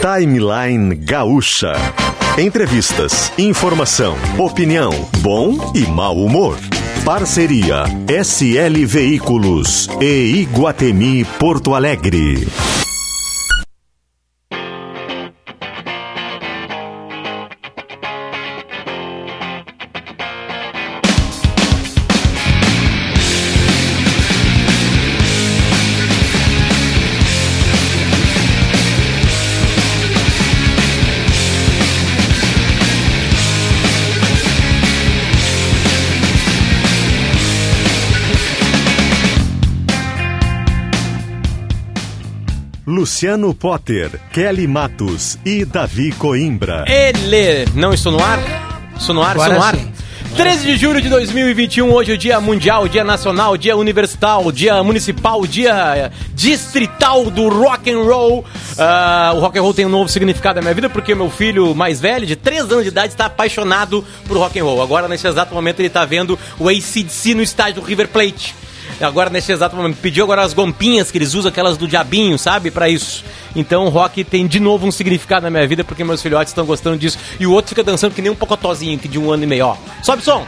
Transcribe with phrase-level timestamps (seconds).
[0.00, 1.74] Timeline Gaúcha.
[2.38, 6.58] Entrevistas, informação, opinião, bom e mau humor.
[7.04, 12.46] Parceria SL Veículos e Iguatemi Porto Alegre.
[43.22, 46.84] Luciano Potter, Kelly Matos e Davi Coimbra.
[46.88, 47.64] Ele!
[47.72, 48.40] Não estou no ar?
[48.98, 49.76] Estou no ar, estou no ar.
[49.76, 49.92] sim.
[50.36, 54.82] 13 de julho de 2021, hoje é o dia mundial, dia nacional, dia universital, dia
[54.82, 58.44] municipal, dia distrital do rock and roll.
[58.76, 61.76] Ah, o rock and roll tem um novo significado na minha vida porque meu filho
[61.76, 64.82] mais velho, de 3 anos de idade, está apaixonado por rock and roll.
[64.82, 68.61] Agora, nesse exato momento, ele está vendo o ACDC no estádio do River Plate.
[69.04, 72.70] Agora, nesse exato momento, pediu agora as gompinhas que eles usam, aquelas do diabinho, sabe?
[72.70, 73.24] Pra isso.
[73.54, 76.64] Então, o rock tem de novo um significado na minha vida, porque meus filhotes estão
[76.64, 77.18] gostando disso.
[77.38, 79.66] E o outro fica dançando que nem um pocotozinho que de um ano e meio,
[79.66, 79.76] ó.
[80.02, 80.46] Sobe som!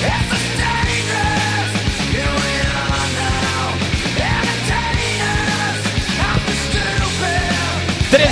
[0.00, 0.39] 13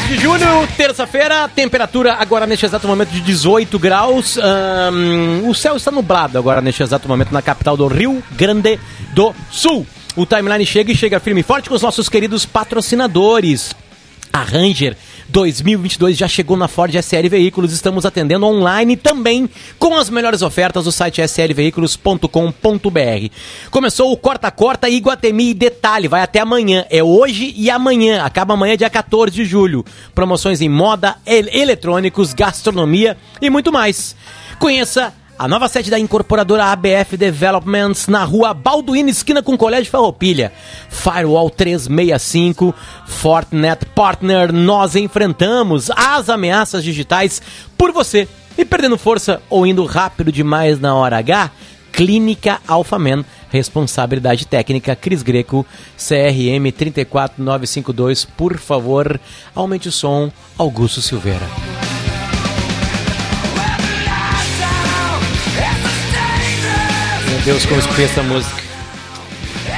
[0.08, 4.38] de julho, terça-feira, temperatura agora neste exato momento de 18 graus.
[4.38, 8.80] Ahn, o céu está nublado agora neste exato momento na capital do Rio Grande
[9.12, 9.86] do Sul.
[10.16, 13.74] O timeline chega e chega firme e forte com os nossos queridos patrocinadores.
[14.32, 14.96] A Ranger
[15.28, 17.72] 2022 já chegou na Ford SL Veículos.
[17.72, 19.48] Estamos atendendo online também
[19.78, 23.30] com as melhores ofertas do site slveículos.com.br.
[23.70, 26.08] Começou o Corta Corta Iguatemi Detalhe.
[26.08, 26.84] Vai até amanhã.
[26.90, 28.22] É hoje e amanhã.
[28.22, 29.84] Acaba amanhã, dia 14 de julho.
[30.14, 34.16] Promoções em moda, el- eletrônicos, gastronomia e muito mais.
[34.58, 40.52] Conheça a nova sede da incorporadora ABF Developments na rua Balduíno, esquina com Colégio Farroupilha.
[40.90, 42.74] Firewall 365,
[43.06, 47.40] Fortinet Partner, nós enfrentamos as ameaças digitais
[47.76, 48.26] por você.
[48.56, 51.52] E perdendo força ou indo rápido demais na hora H,
[51.92, 55.64] Clínica Alphaman, responsabilidade técnica, Cris Greco,
[55.96, 58.24] CRM 34952.
[58.24, 59.20] Por favor,
[59.54, 61.46] aumente o som, Augusto Silveira.
[67.38, 68.62] Meu Deus, como escutei essa música.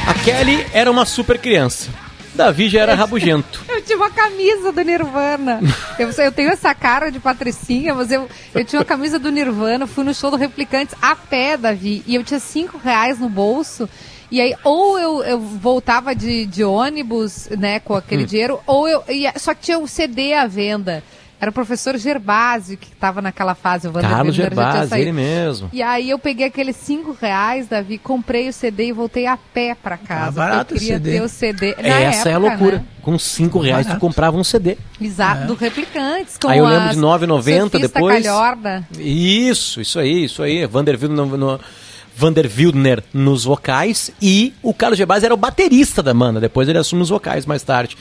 [0.06, 1.88] A Kelly era uma super criança.
[2.34, 3.60] Davi já era rabugento.
[3.68, 5.60] Eu tinha uma camisa do Nirvana.
[5.98, 9.86] Eu, eu tenho essa cara de patricinha, mas eu, eu tinha uma camisa do Nirvana,
[9.86, 13.88] fui no show do Replicantes a pé, Davi, e eu tinha cinco reais no bolso.
[14.30, 17.96] E aí, ou eu, eu voltava de, de ônibus, né, com Hum.
[17.96, 19.02] aquele dinheiro, ou eu.
[19.08, 21.02] ia- só que tinha o CD à venda.
[21.40, 23.88] Era o professor Gerbásio que estava naquela fase.
[23.88, 24.96] O Wander Carlos saído.
[24.96, 25.70] ele mesmo.
[25.72, 29.74] E aí eu peguei aqueles cinco reais, Davi, comprei o CD e voltei a pé
[29.74, 30.28] pra casa.
[30.28, 31.12] Ah, barato eu queria o CD.
[31.12, 31.74] ter o CD.
[31.80, 32.76] Na Essa é a época, loucura.
[32.78, 32.84] né?
[33.00, 34.00] Com 5 reais tu Barato.
[34.00, 34.76] comprava um CD.
[35.00, 36.36] Exato, do Replicantes.
[36.36, 38.22] Com Aí eu lembro de 9,90 surfista depois.
[38.26, 38.86] Calhorda.
[38.98, 40.66] Isso, isso aí, isso aí.
[40.66, 41.60] Vanderbilt no, no,
[42.14, 46.38] Vander Wildner nos vocais e o Carlos Gebaz era o baterista da banda.
[46.38, 47.96] Depois ele assume os vocais mais tarde.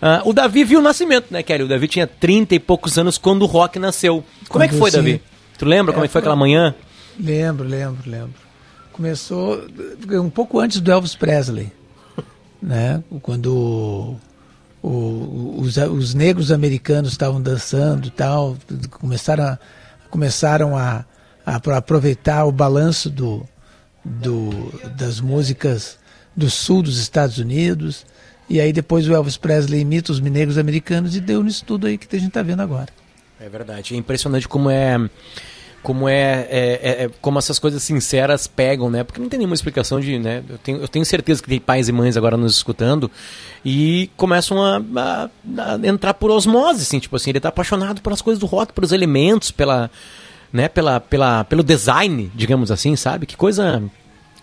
[0.00, 1.64] Ah, o Davi viu o nascimento, né, Kelly?
[1.64, 4.22] O Davi tinha 30 e poucos anos quando o rock nasceu.
[4.48, 4.96] Como é que foi, sim.
[4.98, 5.22] Davi?
[5.58, 6.74] Tu lembra como é que foi foi- aquela manhã?
[7.18, 8.34] Lembro, lembro, lembro.
[8.92, 9.62] Começou
[10.10, 11.72] um pouco antes do Elvis Presley,
[12.62, 13.02] né?
[13.22, 14.20] Quando o-
[14.82, 18.56] o- os, os negros americanos estavam dançando e tal,
[18.90, 19.58] começaram a,
[20.10, 21.04] começaram a,
[21.44, 23.46] a pro- aproveitar o balanço do,
[24.04, 25.98] do, das músicas
[26.36, 28.04] do sul dos Estados Unidos.
[28.48, 31.98] E aí depois o Elvis Presley imita os negros americanos e deu nisso tudo aí
[31.98, 32.88] que a gente está vendo agora.
[33.40, 33.94] É verdade.
[33.94, 34.98] É impressionante como é.
[35.82, 39.04] Como é, é- é- é- Como essas coisas sinceras pegam, né?
[39.04, 40.18] Porque não tem nenhuma explicação de.
[40.18, 40.42] Né?
[40.48, 43.10] Eu, tenho, eu tenho certeza que tem pais e mães agora nos escutando
[43.64, 45.28] e começam a, a-
[45.74, 48.90] a entrar por osmose, assim, tipo assim, ele tá apaixonado pelas coisas do rock, pelos
[48.92, 49.90] elementos, pela.
[50.52, 53.26] Né, pela, pela, pelo design, digamos assim, sabe?
[53.26, 53.82] Que coisa.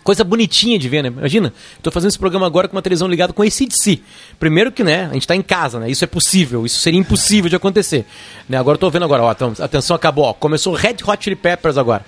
[0.04, 1.08] Coisa bonitinha de ver, né?
[1.08, 4.02] Imagina, tô fazendo esse programa agora com uma televisão ligada com ACDC.
[4.38, 5.90] Primeiro que, né, a gente tá em casa, né?
[5.90, 8.06] Isso é possível, isso seria impossível de acontecer.
[8.50, 8.58] Né?
[8.58, 10.34] Agora eu tô vendo agora, ó, então, atenção, acabou, ó.
[10.34, 12.06] Começou Red Hot Chili Peppers agora.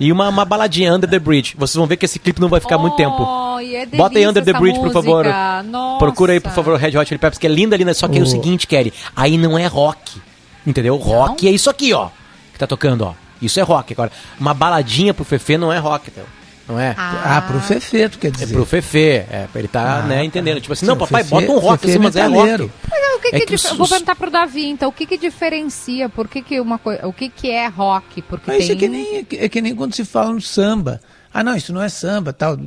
[0.00, 1.54] E uma, uma baladinha Under the Bridge.
[1.56, 3.22] Vocês vão ver que esse clipe não vai ficar muito tempo.
[3.22, 5.22] Oh, é Bota aí Under the Bridge, por favor.
[5.24, 5.62] música.
[5.62, 5.98] Nossa.
[5.98, 7.94] Procura aí, por favor, Red Hot Chili Peppers, que é linda, linda.
[7.94, 10.20] Só que é o O- seguinte, Kelly, aí não é rock.
[10.66, 10.96] Entendeu?
[10.96, 12.08] Rock é isso aqui, ó.
[12.52, 13.14] Que tá tocando, ó.
[13.40, 13.92] Isso é rock.
[13.92, 14.10] Agora,
[14.40, 16.24] uma baladinha pro Fefe não é rock, então.
[16.72, 16.94] Não é?
[16.96, 18.54] Ah, pro Fefe, tu quer É dizer.
[18.54, 20.60] pro Fefe, é, ele tá, Ah, né, entendendo.
[20.60, 22.70] Tipo assim, Sim, não, papai, Fefe- bota um rock Fefe assim, mas é rock.
[22.90, 24.92] Mas o que É que que dif- os- eu Vou perguntar pro Davi, então, o
[24.92, 26.08] que que diferencia?
[26.08, 27.06] Por que que uma coisa...
[27.06, 28.22] O que que é rock?
[28.22, 28.76] Porque Mas isso tem...
[28.76, 31.00] é que, nem, é que nem quando se fala no samba.
[31.32, 32.58] Ah, não, isso não é samba, tal.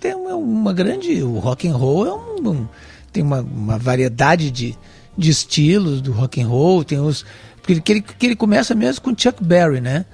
[0.00, 1.22] Tem uma, uma grande...
[1.22, 2.48] O rock and roll é um...
[2.50, 2.68] um-
[3.12, 4.76] tem uma, uma variedade de,
[5.16, 6.82] de estilos do rock and roll.
[6.84, 7.24] Tem os...
[7.56, 10.04] Porque ele, que ele, que ele começa mesmo com Chuck Berry, né?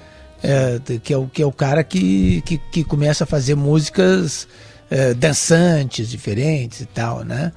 [0.43, 4.49] É, que, é o, que é o cara que, que, que começa a fazer músicas
[4.91, 7.53] é, dançantes, diferentes e tal, né?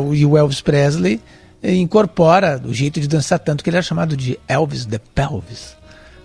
[0.00, 1.20] O- E o Elvis Presley
[1.62, 5.76] incorpora o jeito de dançar tanto que ele era chamado de Elvis the Pelvis,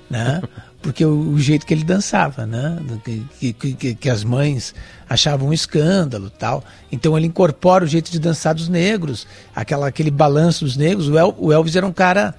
[0.09, 0.41] né?
[0.81, 2.77] Porque o, o jeito que ele dançava, né?
[3.03, 4.73] Que, que, que, que as mães
[5.09, 6.63] achavam um escândalo tal.
[6.91, 11.09] Então ele incorpora o jeito de dançar dos negros, aquela, aquele balanço dos negros.
[11.09, 12.33] O, El, o Elvis era um cara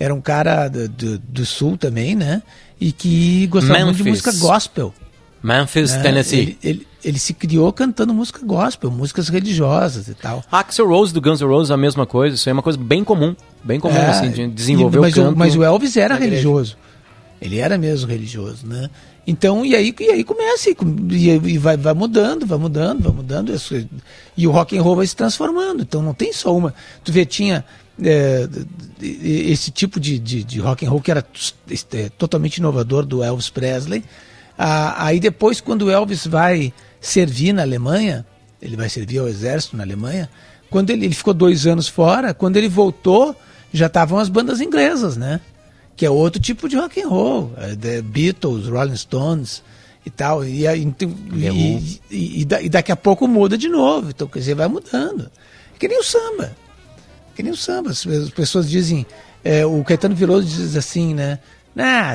[0.00, 2.42] era um cara do, do, do sul também, né?
[2.80, 4.24] E que gostava muito de Memphis.
[4.24, 4.94] música gospel.
[5.42, 6.02] Memphis, né?
[6.02, 6.38] Tennessee.
[6.40, 10.42] Ele, ele, ele se criou cantando música gospel, músicas religiosas e tal.
[10.50, 12.34] Axel Rose do Guns N' Roses, a mesma coisa.
[12.34, 13.34] Isso aí é uma coisa bem comum.
[13.62, 15.36] Bem comum, É, assim, de desenvolver e- o mas canto.
[15.38, 16.76] mas o Elvis era religioso.
[17.40, 18.90] Ele era mesmo religioso, né?
[19.26, 20.76] Então, e aí, e aí começa, e,
[21.28, 23.52] e- vai, vai mudando, vai mudando, vai mudando.
[24.36, 25.82] E o rock and roll vai se transformando.
[25.82, 26.74] Então não tem só uma.
[27.04, 27.64] Tu vê, tinha
[28.02, 28.48] é,
[29.00, 31.24] esse tipo de, de, de rock and roll que era
[31.92, 34.04] é, totalmente inovador do Elvis Presley.
[34.56, 38.26] Ah, aí depois, quando o Elvis vai servir na Alemanha,
[38.60, 40.28] ele vai servir ao exército na Alemanha,
[40.68, 43.34] quando ele, ele ficou dois anos fora, quando ele voltou,
[43.72, 45.40] já estavam as bandas inglesas, né?
[45.96, 49.62] Que é outro tipo de rock and roll, é, The Beatles, Rolling Stones
[50.04, 50.44] e tal.
[50.44, 54.10] E, então, e, e, e daqui a pouco muda de novo.
[54.10, 55.30] Então, quer dizer, vai mudando.
[55.74, 56.52] É que nem o samba.
[57.38, 57.90] Que nem o samba.
[57.90, 59.06] As as pessoas dizem.
[59.44, 61.38] é, o Caetano Veloso diz assim, né?
[61.76, 62.12] "Ah,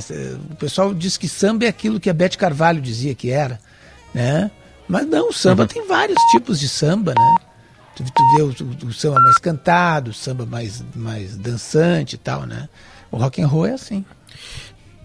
[0.52, 3.58] o pessoal diz que samba é aquilo que a Bete Carvalho dizia que era,
[4.14, 4.52] né?
[4.86, 7.36] Mas não, o samba tem vários tipos de samba, né?
[7.96, 12.18] Tu, tu vê o, o- o samba mais cantado, o samba mais, mais dançante e
[12.18, 12.68] tal, né?
[13.10, 14.04] O rock and roll é assim.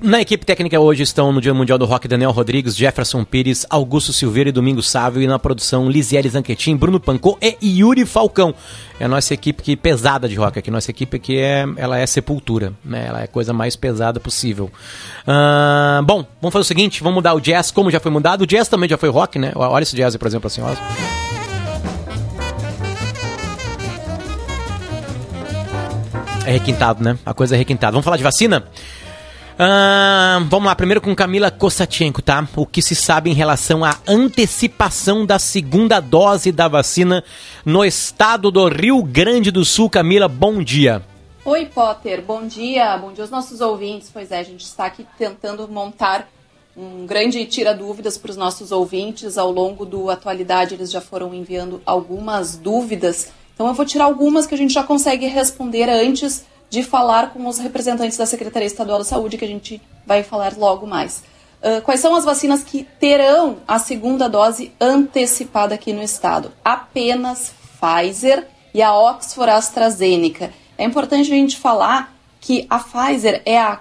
[0.01, 4.13] Na equipe técnica hoje estão no Dia Mundial do Rock Daniel Rodrigues, Jefferson Pires, Augusto
[4.13, 8.55] Silveira e Domingos Sávio e na produção Lisiele Zanquetin, Bruno Pancô e Yuri Falcão.
[9.01, 10.71] É a nossa equipe que pesada de rock aqui.
[10.71, 13.07] Nossa equipe aqui é, ela é sepultura, né?
[13.09, 14.71] Ela é a coisa mais pesada possível.
[15.27, 18.43] Ah, bom, vamos fazer o seguinte, vamos mudar o jazz como já foi mudado.
[18.43, 19.51] O jazz também já foi rock, né?
[19.57, 20.77] Olha esse jazz, por exemplo, assim, ó.
[26.47, 27.19] É requintado, né?
[27.27, 27.91] A coisa é requintada.
[27.91, 28.65] Vamos falar de vacina?
[30.49, 32.47] Vamos lá, primeiro com Camila Kosachenko, tá?
[32.55, 37.25] O que se sabe em relação à antecipação da segunda dose da vacina
[37.65, 39.91] no estado do Rio Grande do Sul.
[39.91, 41.03] Camila, bom dia.
[41.45, 42.23] Oi, Potter.
[42.23, 42.97] Bom dia.
[42.99, 44.11] Bom dia aos nossos ouvintes.
[44.13, 46.29] Pois é, a gente está aqui tentando montar
[46.77, 49.37] um grande tira-dúvidas para os nossos ouvintes.
[49.37, 53.33] Ao longo do Atualidade, eles já foram enviando algumas dúvidas.
[53.55, 57.47] Então, eu vou tirar algumas que a gente já consegue responder antes de falar com
[57.47, 61.23] os representantes da Secretaria Estadual da Saúde, que a gente vai falar logo mais.
[61.63, 66.53] Uh, quais são as vacinas que terão a segunda dose antecipada aqui no estado?
[66.65, 70.53] Apenas Pfizer e a Oxford AstraZeneca.
[70.77, 73.81] É importante a gente falar que a Pfizer é a.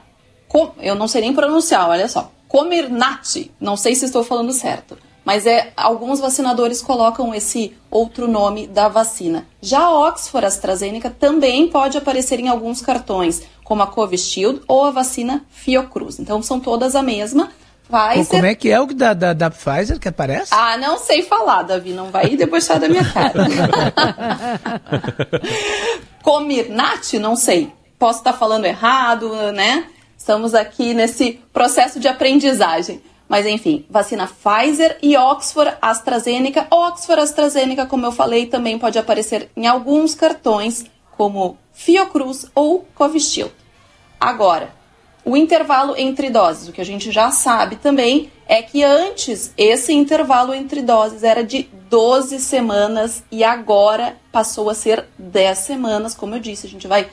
[0.80, 2.32] Eu não sei nem pronunciar, olha só.
[2.48, 3.52] Comirnaty.
[3.60, 4.98] Não sei se estou falando certo.
[5.28, 9.46] Mas é, alguns vacinadores colocam esse outro nome da vacina.
[9.62, 14.92] Já a Oxford AstraZeneca também pode aparecer em alguns cartões, como a Covishield ou a
[14.92, 16.18] vacina Fiocruz.
[16.18, 17.52] Então são todas a mesma.
[17.90, 18.28] Pfizer.
[18.28, 20.54] Como é que é o da, da, da Pfizer que aparece?
[20.54, 23.48] Ah, não sei falar, Davi, não vai debochar da minha cara.
[26.24, 27.74] Comirnaty, não sei.
[28.00, 29.88] Posso estar falando errado, né?
[30.18, 33.02] Estamos aqui nesse processo de aprendizagem.
[33.28, 36.68] Mas enfim, vacina Pfizer e Oxford AstraZeneca.
[36.72, 40.86] Oxford AstraZeneca, como eu falei, também pode aparecer em alguns cartões,
[41.18, 43.54] como Fiocruz ou Covishield.
[44.20, 44.72] Agora,
[45.26, 49.94] o intervalo entre doses, o que a gente já sabe também é que antes esse
[49.94, 56.36] intervalo entre doses era de 12 semanas e agora passou a ser 10 semanas, como
[56.36, 56.66] eu disse.
[56.66, 57.10] A gente vai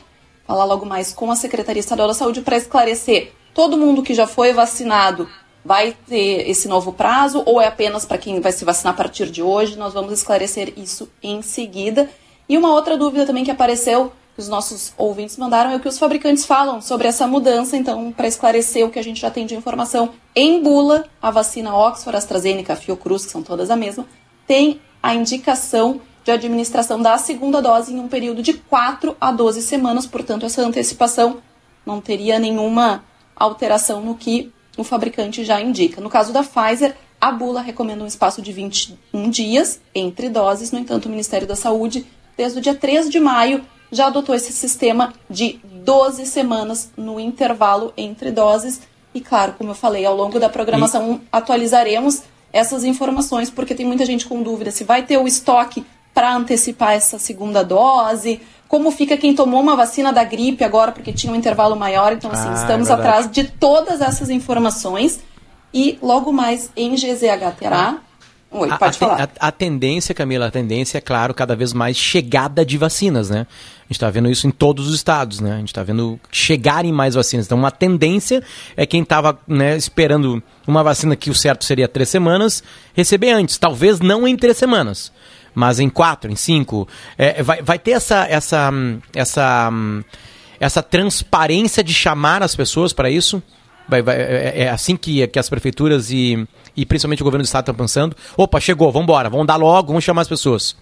[0.47, 3.33] falar logo mais com a Secretaria Estadual da Saúde para esclarecer.
[3.53, 5.29] Todo mundo que já foi vacinado
[5.65, 9.31] vai ter esse novo prazo ou é apenas para quem vai se vacinar a partir
[9.31, 9.77] de hoje?
[9.77, 12.11] Nós vamos esclarecer isso em seguida.
[12.49, 15.89] E uma outra dúvida também que apareceu, que os nossos ouvintes mandaram, é o que
[15.89, 17.77] os fabricantes falam sobre essa mudança.
[17.77, 21.75] Então, para esclarecer o que a gente já tem de informação, em bula, a vacina
[21.75, 24.07] Oxford, AstraZeneca, Fiocruz, que são todas a mesma,
[24.47, 29.63] tem a indicação de administração da segunda dose em um período de 4 a 12
[29.63, 31.39] semanas, portanto, essa antecipação
[31.85, 33.05] não teria nenhuma
[33.37, 36.01] alteração no que o fabricante já indica.
[36.01, 40.79] No caso da Pfizer, A bula recomenda um espaço de 21 dias entre doses, no
[40.79, 45.15] entanto, o Ministério da Saúde, desde o dia 3 de maio, já adotou esse sistema
[45.31, 48.83] de 12 semanas no intervalo entre doses.
[49.15, 51.29] E claro, como eu falei, ao longo da programação e...
[51.33, 56.35] atualizaremos essas informações, porque tem muita gente com dúvida se vai ter o estoque para
[56.35, 58.41] antecipar essa segunda dose,
[58.75, 62.13] como fica quem tomou uma vacina da gripe agora, porque tinha um intervalo maior.
[62.13, 65.21] Então, assim, ah, estamos é atrás de todas essas informações.
[65.73, 67.99] E logo mais em GZH terá.
[68.51, 69.31] Oi, a, pode a, falar.
[69.39, 73.47] A, a, tendência, Camila, a tendência é, claro, cada vez mais chegada de vacinas, né?
[73.49, 75.53] A gente está vendo isso em todos os estados, né?
[75.53, 77.47] A gente está vendo chegarem mais vacinas.
[77.47, 78.43] Então, uma tendência
[78.77, 82.61] é quem estava né, esperando uma vacina que o certo seria três semanas,
[82.93, 83.57] receber antes.
[83.57, 85.13] Talvez não em três semanas,
[85.55, 86.89] mas em quatro, em cinco.
[87.17, 88.71] É, vai, vai ter essa, essa,
[89.15, 89.71] essa,
[90.59, 93.43] essa transparência de chamar as pessoas para isso?
[93.89, 96.47] Vai, vai, é, é, assim que, que as prefeituras e,
[96.77, 98.17] e principalmente o governo do estado estão pensando.
[98.37, 100.77] Opa, chegou, vamos embora, vamos dar logo, vamos chamar as pessoas.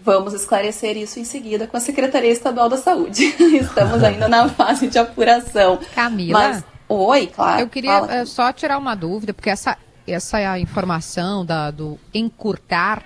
[0.00, 3.24] Vamos esclarecer isso em seguida com a Secretaria Estadual da Saúde.
[3.58, 5.80] Estamos ainda na fase de apuração.
[5.94, 6.38] Camila.
[6.38, 7.62] Mas, oi, claro.
[7.62, 8.14] Eu queria fala.
[8.14, 9.76] Eh, só tirar uma dúvida, porque essa,
[10.06, 13.02] essa informação da, do encurtar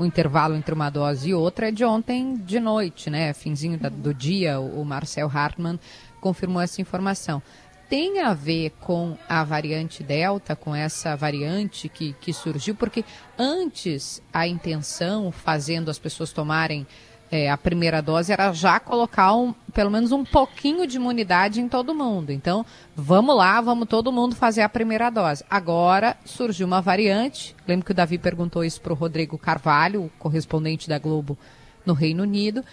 [0.00, 3.34] o intervalo entre uma dose e outra é de ontem de noite, né?
[3.34, 5.78] Finzinho da, do dia, o Marcel Hartmann
[6.20, 7.42] confirmou essa informação
[7.90, 12.72] tem a ver com a variante Delta, com essa variante que, que surgiu?
[12.76, 13.04] Porque
[13.36, 16.86] antes a intenção, fazendo as pessoas tomarem
[17.30, 21.68] é, a primeira dose, era já colocar um, pelo menos um pouquinho de imunidade em
[21.68, 22.32] todo mundo.
[22.32, 25.44] Então, vamos lá, vamos todo mundo fazer a primeira dose.
[25.48, 27.54] Agora surgiu uma variante.
[27.68, 31.38] Lembro que o Davi perguntou isso para o Rodrigo Carvalho, correspondente da Globo
[31.86, 32.64] no Reino Unido.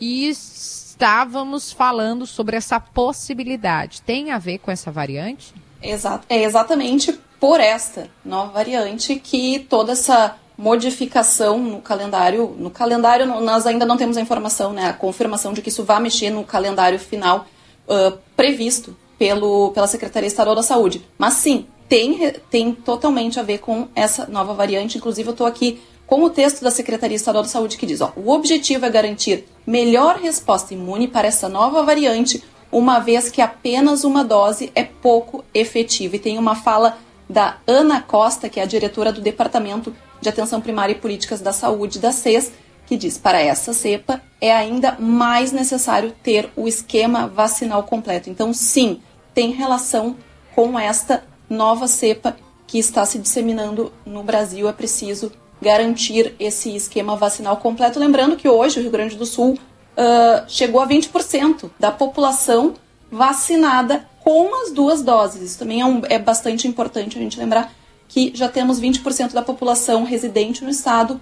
[0.00, 4.02] E estávamos falando sobre essa possibilidade.
[4.02, 5.52] Tem a ver com essa variante?
[5.82, 6.24] Exato.
[6.28, 13.66] É exatamente por esta nova variante que toda essa modificação no calendário, no calendário nós
[13.66, 16.98] ainda não temos a informação, né, a confirmação de que isso vai mexer no calendário
[16.98, 17.46] final
[17.88, 21.04] uh, previsto pelo, pela Secretaria Estadual da Saúde.
[21.18, 24.98] Mas sim, tem, tem totalmente a ver com essa nova variante.
[24.98, 28.12] Inclusive, eu estou aqui com o texto da Secretaria Estadual da Saúde que diz: ó,
[28.16, 34.04] o objetivo é garantir melhor resposta imune para essa nova variante, uma vez que apenas
[34.04, 36.16] uma dose é pouco efetiva.
[36.16, 40.60] E tem uma fala da Ana Costa, que é a diretora do Departamento de Atenção
[40.60, 42.52] Primária e Políticas da Saúde da CES,
[42.86, 48.28] que diz: para essa cepa é ainda mais necessário ter o esquema vacinal completo.
[48.28, 49.00] Então, sim,
[49.32, 50.16] tem relação
[50.54, 54.68] com esta nova cepa que está se disseminando no Brasil.
[54.68, 57.98] É preciso garantir esse esquema vacinal completo.
[57.98, 62.74] Lembrando que hoje o Rio Grande do Sul uh, chegou a 20% da população
[63.10, 65.42] vacinada com as duas doses.
[65.42, 67.72] Isso também é, um, é bastante importante a gente lembrar
[68.08, 71.20] que já temos 20% da população residente no estado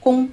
[0.00, 0.30] com uh,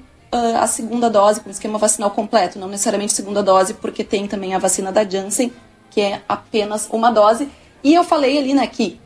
[0.60, 4.56] a segunda dose, com o esquema vacinal completo, não necessariamente segunda dose, porque tem também
[4.56, 5.54] a vacina da Janssen,
[5.92, 7.50] que é apenas uma dose.
[7.84, 9.00] E eu falei ali, né, que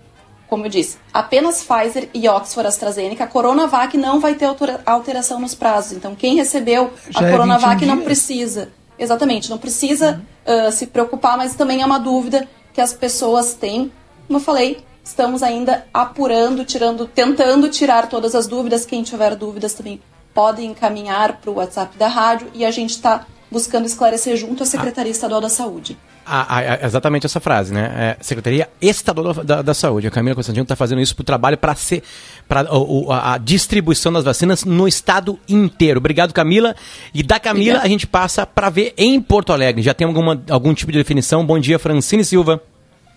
[0.48, 3.24] como eu disse, apenas Pfizer e Oxford AstraZeneca.
[3.24, 4.46] A Coronavac não vai ter
[4.86, 5.94] alteração nos prazos.
[5.94, 8.68] Então, quem recebeu Já a é Coronavac não precisa.
[9.00, 10.68] Exatamente, não precisa uhum.
[10.68, 13.92] uh, se preocupar, mas também é uma dúvida que as pessoas têm.
[14.28, 18.86] Como eu falei, estamos ainda apurando, tirando, tentando tirar todas as dúvidas.
[18.86, 20.02] Quem tiver dúvidas também
[20.34, 24.66] pode encaminhar para o WhatsApp da rádio e a gente está buscando esclarecer junto à
[24.66, 25.98] Secretaria Estadual da Saúde.
[26.26, 28.18] A, a, exatamente essa frase, né?
[28.20, 30.08] É, Secretaria Estadual da, da, da, Saúde.
[30.08, 32.04] A Camila Constantino está fazendo isso para o trabalho para ser
[32.48, 36.00] para a, a, distribuição das vacinas no estado inteiro.
[36.00, 36.76] Obrigado, Camila.
[37.14, 37.86] E da Camila Obrigado.
[37.86, 39.82] a gente passa para ver em Porto Alegre.
[39.82, 41.46] Já tem alguma, algum tipo de definição?
[41.46, 42.62] Bom dia, Francine Silva.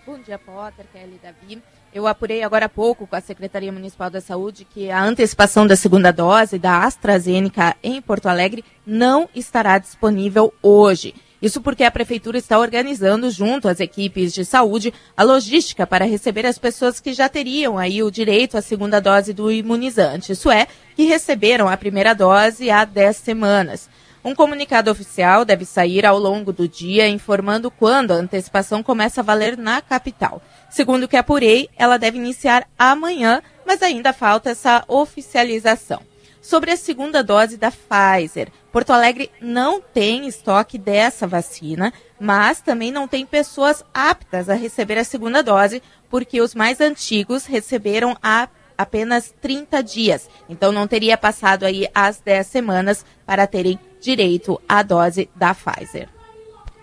[0.05, 1.61] Bom dia, Potter, Kelly, Davi.
[1.95, 5.77] Eu apurei agora há pouco com a Secretaria Municipal da Saúde que a antecipação da
[5.77, 11.15] segunda dose da AstraZeneca em Porto Alegre não estará disponível hoje.
[11.41, 16.45] Isso porque a prefeitura está organizando, junto às equipes de saúde, a logística para receber
[16.45, 20.33] as pessoas que já teriam aí o direito à segunda dose do imunizante.
[20.33, 23.89] Isso é, que receberam a primeira dose há 10 semanas.
[24.21, 29.23] Um comunicado oficial deve sair ao longo do dia informando quando a antecipação começa a
[29.23, 30.41] valer na capital.
[30.75, 36.01] Segundo o que apurei, ela deve iniciar amanhã, mas ainda falta essa oficialização
[36.41, 38.51] sobre a segunda dose da Pfizer.
[38.73, 44.97] Porto Alegre não tem estoque dessa vacina, mas também não tem pessoas aptas a receber
[44.97, 50.29] a segunda dose, porque os mais antigos receberam há apenas 30 dias.
[50.49, 56.09] Então não teria passado aí as 10 semanas para terem direito à dose da Pfizer.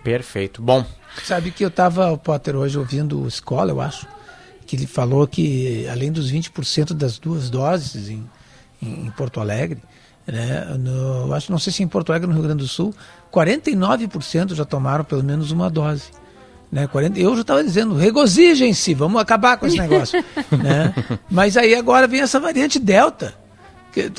[0.02, 0.62] Perfeito.
[0.62, 0.82] Bom.
[1.24, 4.06] Sabe que eu estava, Potter, hoje ouvindo escola, eu acho
[4.66, 8.24] que ele falou que além dos 20% das duas doses em,
[8.80, 9.82] em, Porto Alegre,
[10.26, 12.94] né, no, acho não sei se em Porto Alegre no Rio Grande do Sul,
[13.30, 16.04] 49% já tomaram pelo menos uma dose.
[16.70, 20.24] Né, 40, eu já estava dizendo, regozijem-se, vamos acabar com esse negócio.
[20.50, 20.94] né?
[21.30, 23.34] Mas aí agora vem essa variante Delta.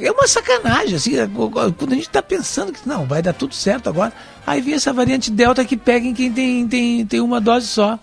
[0.01, 3.55] É uma sacanagem, assim, é, quando a gente está pensando que não, vai dar tudo
[3.55, 4.13] certo agora,
[4.45, 7.97] aí vem essa variante Delta que pega em quem tem, tem, tem uma dose só.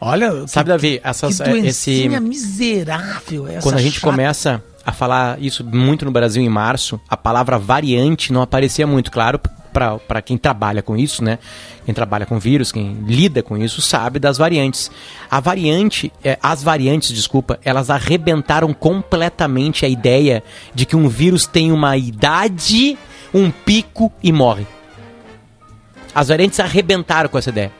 [0.00, 3.46] Olha, sabe, que, Davi, essas, que esse miserável.
[3.46, 4.10] Essa quando a gente chata.
[4.10, 9.10] começa a falar isso muito no Brasil em março, a palavra variante não aparecia muito,
[9.10, 9.40] claro,
[9.74, 11.40] para quem trabalha com isso, né?
[11.84, 14.90] Quem trabalha com vírus, quem lida com isso, sabe das variantes.
[15.28, 21.46] A variante, é, as variantes, desculpa, elas arrebentaram completamente a ideia de que um vírus
[21.46, 22.96] tem uma idade,
[23.34, 24.66] um pico e morre.
[26.14, 27.72] As variantes arrebentaram com essa ideia.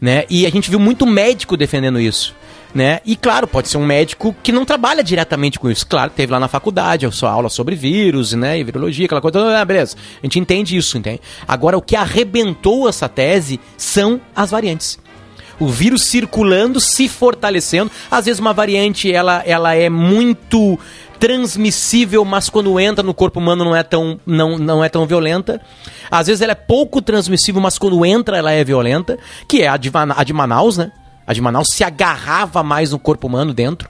[0.00, 0.24] Né?
[0.28, 2.34] E a gente viu muito médico defendendo isso
[2.74, 3.00] né?
[3.04, 5.86] E claro, pode ser um médico que não trabalha diretamente com isso.
[5.86, 8.58] Claro, teve lá na faculdade a sua aula sobre vírus, né?
[8.58, 9.58] E virologia, aquela coisa.
[9.58, 9.96] Ah, beleza.
[10.22, 11.20] A gente entende isso, entende?
[11.46, 14.98] Agora, o que arrebentou essa tese são as variantes.
[15.60, 17.90] O vírus circulando, se fortalecendo.
[18.10, 20.78] Às vezes uma variante, ela, ela é muito
[21.20, 25.60] transmissível, mas quando entra no corpo humano não é tão, não, não é tão violenta.
[26.10, 29.76] Às vezes ela é pouco transmissível, mas quando entra ela é violenta, que é a
[29.76, 30.90] de, a de Manaus, né?
[31.26, 33.88] A de Manaus se agarrava mais no corpo humano dentro.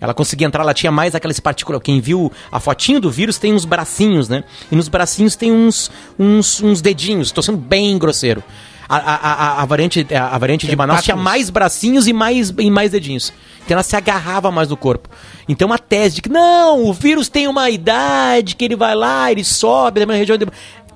[0.00, 1.80] Ela conseguia entrar, ela tinha mais aquelas partículas.
[1.82, 4.44] Quem viu a fotinho do vírus tem uns bracinhos, né?
[4.70, 7.28] E nos bracinhos tem uns, uns, uns dedinhos.
[7.28, 8.42] Estou sendo bem grosseiro.
[8.88, 12.70] A, a, a, a variante, a variante de Manaus tinha mais bracinhos e mais, e
[12.70, 13.32] mais dedinhos.
[13.64, 15.08] Então ela se agarrava mais no corpo.
[15.48, 19.32] Então uma tese de que não, o vírus tem uma idade, que ele vai lá,
[19.32, 20.38] ele sobe na região.
[20.38, 20.46] De...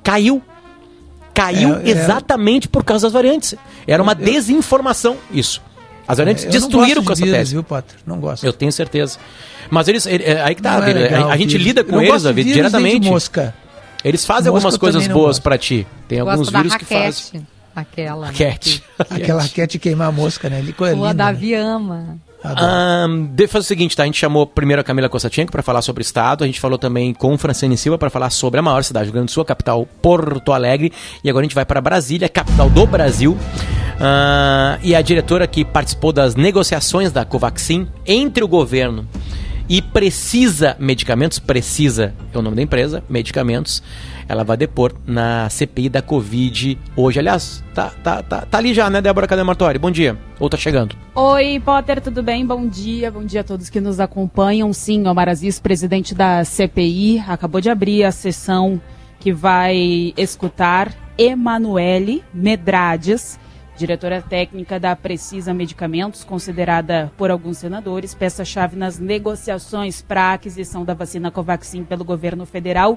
[0.05, 0.41] Caiu.
[1.35, 1.91] Caiu É, é.
[1.91, 3.57] exatamente por causa das variantes.
[3.89, 5.61] Era uma desinformação isso.
[6.11, 7.55] As variantes É, Eu destruíram gosto com de essa vírus, tese.
[7.55, 7.97] Não gosto, Potter?
[8.07, 8.45] Não gosto.
[8.47, 9.19] Eu tenho certeza.
[9.71, 10.07] Mas eles.
[10.07, 11.67] ele- é, aí que tá, é Davi, legal, a, a gente vírus.
[11.67, 13.09] lida Eu com eles, gosto de Davi, vírus nem de diretamente.
[13.11, 13.55] mosca.
[14.05, 15.87] Eles fazem Mosca algumas eu coisas boas pra ti.
[16.09, 17.05] Tem alguns Gosto da vírus que fazem.
[17.11, 17.47] raquete.
[17.77, 18.27] Aquela.
[18.27, 18.83] Raquete.
[18.99, 20.59] Aquela raquete queimar a mosca, né?
[20.59, 21.97] Ele O linda, Davi ama.
[21.99, 22.03] né?
[22.03, 22.21] Adoro.
[22.43, 24.03] Ahn, Devo fazer o seguinte, tá?
[24.03, 26.79] A gente chamou primeiro a Camila Kostachenko para falar sobre o Estado, a gente falou
[26.79, 29.33] também com o Francine Silva para falar sobre a maior cidade do Rio Grande do
[29.33, 33.37] Sul, a capital Porto Alegre, e agora a gente vai para Brasília, capital do Brasil.
[34.01, 39.07] Ah, e a diretora que participou das negociações da Covaxin entre o governo
[39.69, 43.83] e precisa medicamentos, precisa é o nome da empresa, medicamentos,
[44.31, 47.19] ela vai depor na CPI da Covid hoje.
[47.19, 49.77] Aliás, tá, tá, tá, tá ali já, né, Débora Cadê Martori?
[49.77, 50.17] Bom dia.
[50.39, 50.95] Ou tá chegando?
[51.17, 52.47] Oi, Potter, tudo bem?
[52.47, 54.73] Bom dia, bom dia a todos que nos acompanham.
[54.73, 58.81] Sim, Omar Aziz, presidente da CPI, acabou de abrir a sessão
[59.19, 63.37] que vai escutar Emanuele Medrades,
[63.77, 70.85] diretora técnica da Precisa Medicamentos, considerada por alguns senadores peça-chave nas negociações para a aquisição
[70.85, 72.97] da vacina Covaxin pelo governo federal.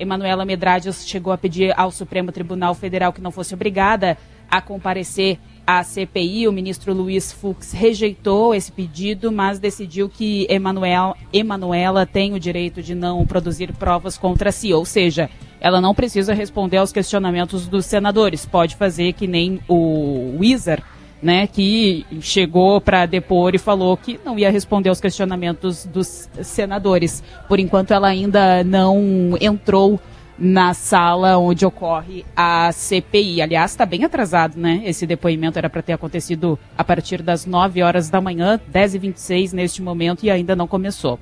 [0.00, 4.16] Emanuela Medrades chegou a pedir ao Supremo Tribunal Federal que não fosse obrigada
[4.50, 6.48] a comparecer à CPI.
[6.48, 12.82] O ministro Luiz Fux rejeitou esse pedido, mas decidiu que Emanuel, Emanuela tem o direito
[12.82, 15.28] de não produzir provas contra si, ou seja,
[15.60, 18.46] ela não precisa responder aos questionamentos dos senadores.
[18.46, 20.82] Pode fazer que nem o Wizard,
[21.22, 27.22] né, que chegou para depor e falou que não ia responder aos questionamentos dos senadores.
[27.48, 30.00] Por enquanto, ela ainda não entrou
[30.40, 33.42] na sala onde ocorre a CPI.
[33.42, 34.80] Aliás, está bem atrasado, né?
[34.86, 39.82] Esse depoimento era para ter acontecido a partir das 9 horas da manhã, 10h26 neste
[39.82, 41.18] momento, e ainda não começou.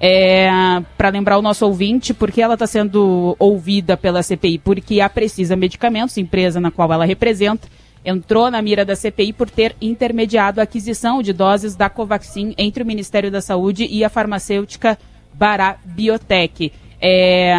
[0.00, 0.48] É,
[0.96, 4.58] para lembrar o nosso ouvinte, porque ela está sendo ouvida pela CPI?
[4.58, 7.66] Porque a Precisa Medicamentos, empresa na qual ela representa,
[8.04, 12.82] entrou na mira da CPI por ter intermediado a aquisição de doses da Covaxin entre
[12.82, 14.98] o Ministério da Saúde e a farmacêutica
[15.34, 16.72] Bará Biotech.
[17.00, 17.54] É,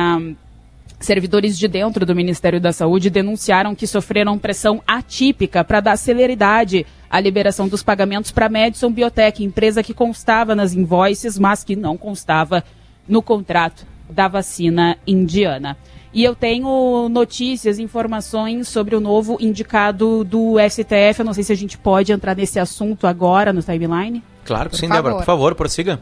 [1.00, 6.86] Servidores de dentro do Ministério da Saúde denunciaram que sofreram pressão atípica para dar celeridade
[7.10, 11.74] à liberação dos pagamentos para a Madison Biotech, empresa que constava nas invoices, mas que
[11.74, 12.66] não constava
[13.08, 15.78] no contrato da vacina indiana.
[16.12, 21.20] E eu tenho notícias, informações sobre o novo indicado do STF.
[21.20, 24.24] Eu não sei se a gente pode entrar nesse assunto agora no timeline.
[24.44, 25.04] Claro que Por sim, favor.
[25.04, 25.16] Débora.
[25.18, 26.00] Por favor, prossiga.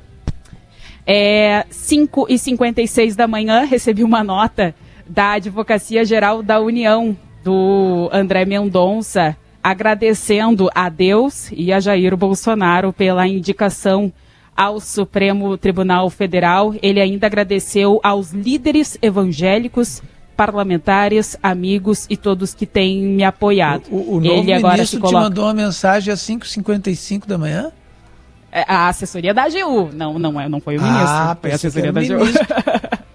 [1.06, 4.74] É, 5 e 56 da manhã, recebi uma nota
[5.08, 12.94] da Advocacia Geral da União, do André Mendonça, agradecendo a Deus e a Jair Bolsonaro
[12.94, 14.12] pela indicação
[14.58, 16.74] ao Supremo Tribunal Federal.
[16.82, 20.02] Ele ainda agradeceu aos líderes evangélicos,
[20.36, 23.84] parlamentares, amigos e todos que têm me apoiado.
[23.92, 25.26] O, o novo Ele agora ministro se te coloca...
[25.26, 27.72] mandou uma mensagem às 5h55 da manhã?
[28.52, 29.92] É, A assessoria da AGU.
[29.94, 31.08] Não, não, é, não foi o ministro.
[31.08, 32.26] Ah, foi a assessoria da AGU.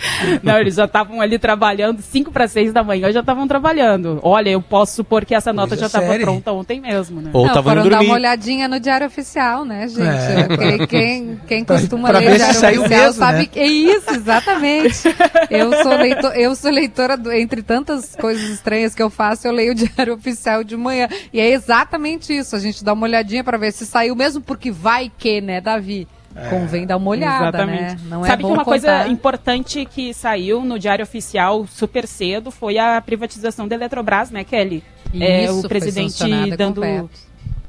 [0.42, 4.18] Não, eles já estavam ali trabalhando, 5 para 6 da manhã já estavam trabalhando.
[4.22, 7.30] Olha, eu posso supor que essa nota Coisa já estava pronta ontem mesmo, né?
[7.32, 8.12] Ou Não, foram indo dar uma dormir.
[8.12, 10.00] olhadinha no Diário Oficial, né, gente?
[10.00, 10.86] É.
[10.86, 12.50] Quem, quem, costuma pra ler Diário
[12.82, 13.46] Oficial mesmo, sabe né?
[13.46, 15.02] que é isso, exatamente.
[15.50, 19.52] Eu sou, leitor, eu sou leitora, do- entre tantas coisas estranhas que eu faço, eu
[19.52, 21.08] leio o Diário Oficial de manhã.
[21.32, 24.70] E é exatamente isso, a gente dá uma olhadinha para ver se saiu mesmo, porque
[24.70, 26.06] vai que, né, Davi?
[26.48, 27.96] Convém dar uma olhada, né?
[28.04, 29.08] Não é Sabe que uma coisa contar.
[29.10, 34.82] importante que saiu no Diário Oficial super cedo foi a privatização da Eletrobras, né, Kelly?
[35.18, 36.82] É, Isso, o foi presidente dando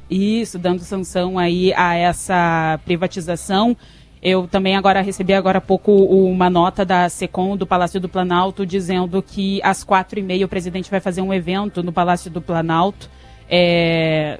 [0.08, 3.76] isso, dando sanção aí a essa privatização.
[4.22, 8.64] Eu também agora recebi agora há pouco uma nota da Secom do Palácio do Planalto
[8.64, 12.40] dizendo que às quatro e meia o presidente vai fazer um evento no Palácio do
[12.40, 13.10] Planalto.
[13.50, 14.38] é,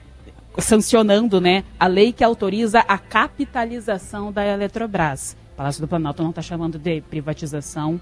[0.59, 5.37] sancionando né, a lei que autoriza a capitalização da Eletrobras.
[5.55, 8.01] O Palácio do Planalto não está chamando de privatização,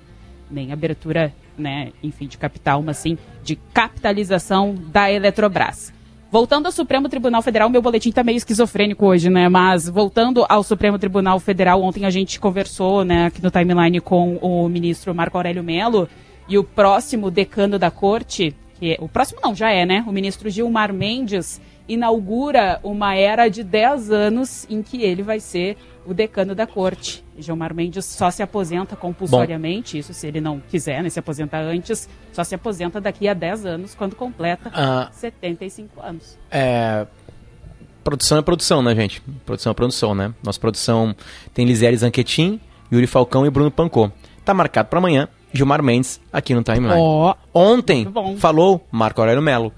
[0.50, 5.92] nem abertura, né, enfim, de capital, mas sim de capitalização da Eletrobras.
[6.32, 9.48] Voltando ao Supremo Tribunal Federal, meu boletim está meio esquizofrênico hoje, né?
[9.48, 14.36] Mas voltando ao Supremo Tribunal Federal, ontem a gente conversou, né, aqui no timeline com
[14.36, 16.08] o ministro Marco Aurélio Melo
[16.48, 20.04] e o próximo decano da corte, que é, o próximo não, já é, né?
[20.06, 21.60] O ministro Gilmar Mendes
[21.92, 25.76] inaugura uma era de 10 anos em que ele vai ser
[26.06, 27.22] o decano da corte.
[27.38, 32.08] Gilmar Mendes só se aposenta compulsoriamente, isso se ele não quiser, né, se aposentar antes,
[32.32, 35.08] só se aposenta daqui a 10 anos, quando completa Ah.
[35.12, 36.38] 75 anos.
[36.50, 37.06] É,
[38.02, 39.20] produção é produção, né, gente?
[39.44, 40.32] Produção é produção, né?
[40.42, 41.14] Nossa produção
[41.52, 42.60] tem Lisiele Zanquetin,
[42.92, 44.10] Yuri Falcão e Bruno Pancô.
[44.44, 46.94] Tá marcado para amanhã, Gilmar Mendes aqui no Timeline.
[46.96, 48.36] Ó, Ontem bom.
[48.36, 49.72] falou Marco Aurélio Melo,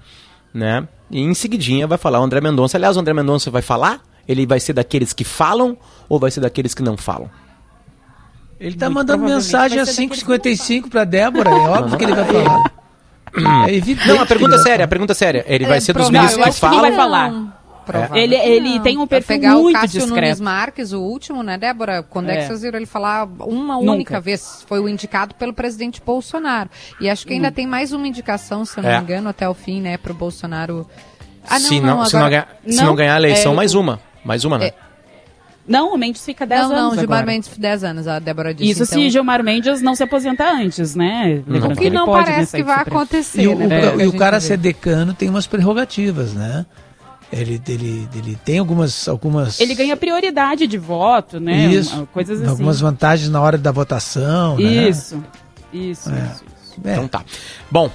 [0.53, 0.87] né?
[1.13, 2.75] E em seguidinha vai falar o André Mendonça.
[2.75, 4.01] Aliás, o André Mendonça vai falar?
[4.27, 5.77] Ele vai ser daqueles que falam
[6.09, 7.29] ou vai ser daqueles que não falam?
[8.59, 12.15] Ele tá Muito mandando mensagem às ser daquele 5h55 pra Débora, é óbvio que ele
[12.15, 12.63] vai falar.
[13.67, 15.43] É evidente Não, a pergunta ele vai séria, a pergunta séria.
[15.47, 17.09] Ele vai É, ser dos ministros eu que acho que não vai falam?
[17.29, 17.62] falar.
[18.13, 18.81] Ele- ele não.
[18.83, 20.21] tem um perfil pegar muito o Cássio discreto.
[20.21, 22.03] Nunes Marques, o último, né, Débora?
[22.03, 22.41] Quando é, É.
[22.41, 23.91] que vocês viram ele falar uma Nunca.
[23.91, 24.63] única vez?
[24.67, 26.69] Foi o indicado pelo presidente Bolsonaro.
[27.01, 28.97] E acho que ainda tem mais uma indicação, se eu não É.
[28.97, 30.87] me engano, até o fim, né, pro Bolsonaro.
[31.47, 33.75] Ah, se, não, se, agora- não ganhar, se Não, não ganhar a eleição, é, mais
[33.75, 33.99] o- uma.
[34.23, 34.67] Mais uma, né?
[34.67, 34.73] É.
[35.65, 37.31] Não, o Mendes fica 10 Não, anos não, Gilmar agora.
[37.31, 38.71] Mendes, 10 anos, a Débora disse.
[38.71, 41.41] Isso então, se Gilmar Mendes não se aposenta antes, né?
[41.47, 41.83] Lembrando vai.
[41.85, 43.93] que não né, parece que vai acontecer, E o, né?
[43.95, 44.45] o- a e o cara vê.
[44.45, 46.65] ser decano tem umas prerrogativas, né?
[47.33, 51.65] Ele, ele, ele tem algumas, algumas, Ele ganha prioridade de voto, né?
[51.67, 52.49] isso, Coisas assim.
[52.49, 54.63] algumas vantagens na hora da votação, né?
[54.89, 55.23] Isso,
[55.73, 56.13] isso, É.
[56.13, 56.81] isso, isso.
[56.85, 56.93] É.
[56.93, 57.21] Então tá.
[57.71, 57.89] Bom,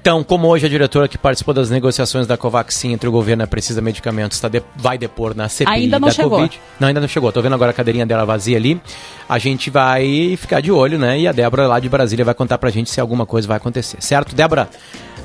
[0.00, 3.44] então, como hoje a diretora que participou das negociações da Covaxin entre o governo e
[3.44, 6.30] a Precisa Medicamentos tá de- vai depor na CPI Ainda não da chegou.
[6.30, 6.58] Covid.
[6.80, 7.30] Não, ainda não chegou.
[7.30, 8.80] Tô vendo agora a cadeirinha dela vazia ali.
[9.28, 11.18] A gente vai ficar de olho, né?
[11.20, 13.98] E a Débora lá de Brasília vai contar pra gente se alguma coisa vai acontecer.
[14.00, 14.70] Certo, Débora?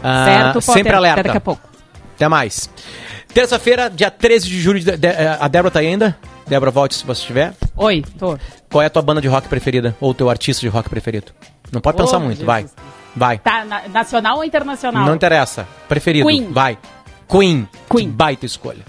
[0.03, 1.19] Ah, Certo, Potter, sempre alerta.
[1.21, 1.61] Até daqui a pouco.
[2.15, 2.69] Até mais.
[3.33, 4.79] Terça-feira, dia 13 de julho.
[4.79, 5.07] de- de-
[5.39, 6.17] a Débora tá aí ainda?
[6.47, 7.53] Débora, volte se você estiver.
[7.75, 8.37] Oi, tô.
[8.69, 9.95] Qual é a tua banda de rock preferida?
[9.99, 11.31] Ou teu artista de rock preferido?
[11.71, 12.45] Não pode pensar Oh, muito, Jesus.
[12.45, 12.65] vai.
[13.15, 13.37] Vai.
[13.39, 15.05] Tá, na- nacional ou internacional?
[15.05, 15.67] Não interessa.
[15.87, 16.27] Preferido.
[16.27, 16.51] Queen.
[16.51, 16.77] Vai.
[17.29, 17.67] Queen.
[17.89, 18.07] Queen.
[18.09, 18.81] Que baita escolha.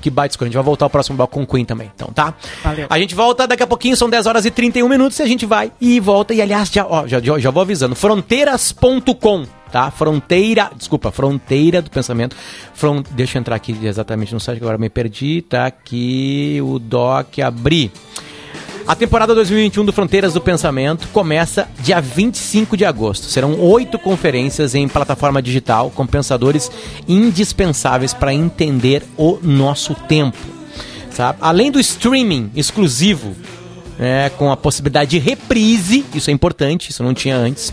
[0.00, 0.46] Que baita escolha.
[0.46, 2.34] A gente vai voltar ao próximo bloco com Queen também, então, tá?
[2.62, 2.86] Valeu.
[2.88, 5.44] A gente volta daqui a pouquinho, são 10 horas e 31 minutos, e a gente
[5.46, 6.32] vai e volta.
[6.34, 7.96] E aliás, já, ó, já, já, já vou avisando.
[7.96, 9.90] Fronteiras.com, tá?
[9.90, 12.36] Fronteira, desculpa, Fronteira do Pensamento.
[12.74, 15.42] Fron, deixa eu entrar aqui exatamente no site, que agora me perdi.
[15.42, 17.92] Tá aqui o doc abrir.
[18.88, 23.26] A temporada 2021 do Fronteiras do Pensamento começa dia 25 de agosto.
[23.26, 26.70] Serão oito conferências em plataforma digital com pensadores
[27.06, 30.38] indispensáveis para entender o nosso tempo.
[31.10, 31.36] Sabe?
[31.42, 33.36] Além do streaming exclusivo,
[33.98, 37.72] né, com a possibilidade de reprise, isso é importante, isso não tinha antes.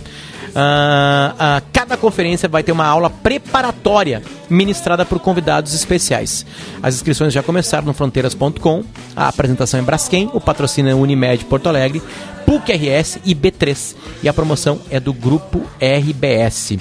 [0.57, 6.45] Ah, ah, cada conferência vai ter uma aula preparatória ministrada por convidados especiais.
[6.81, 8.83] As inscrições já começaram no fronteiras.com.
[9.13, 12.01] A apresentação é Braskem, o patrocínio é Unimed Porto Alegre,
[12.45, 13.95] PUC RS e B3.
[14.23, 16.77] E a promoção é do grupo RBS.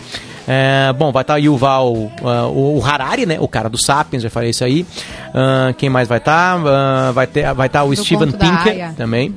[0.46, 3.38] É, bom, vai estar aí o Val, ah, o Harari, né?
[3.40, 4.85] O cara do Sapiens, já falei isso aí.
[5.35, 6.59] Ah, quem mais vai estar?
[7.12, 9.35] vai ter, vai estar o Do Steven Pinker também.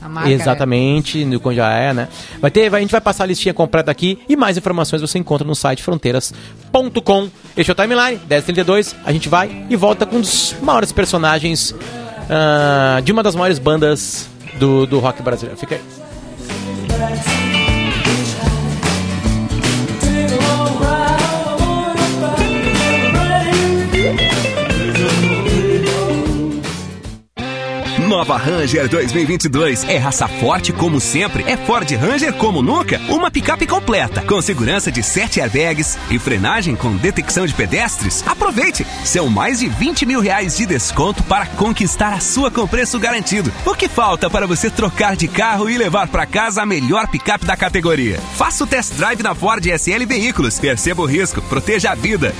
[0.00, 0.34] A Margaret.
[0.34, 2.08] Exatamente, no Conja é, né?
[2.40, 5.18] Vai ter, vai- a gente vai passar a listinha completa aqui e mais informações você
[5.18, 7.28] encontra no site fronteiras.com.
[7.56, 8.94] Este é o Timeline, 1032.
[9.04, 11.74] A gente vai e volta com um dos maiores personagens
[12.30, 15.58] ah, de uma das maiores bandas do, do rock brasileiro.
[15.58, 17.37] Fica aí.
[28.28, 33.66] Nova Ranger 2022 é raça forte como sempre, é Ford Ranger como nunca, uma picape
[33.66, 38.22] completa, com segurança de 7 airbags e frenagem com detecção de pedestres.
[38.26, 38.86] Aproveite!
[39.02, 43.50] São mais de 20 mil reais de desconto para conquistar a sua com preço garantido.
[43.64, 47.46] O que falta para você trocar de carro e levar para casa a melhor picape
[47.46, 48.20] da categoria?
[48.36, 50.58] Faça o test drive na Ford SL Veículos.
[50.58, 52.34] Perceba o risco, proteja a vida.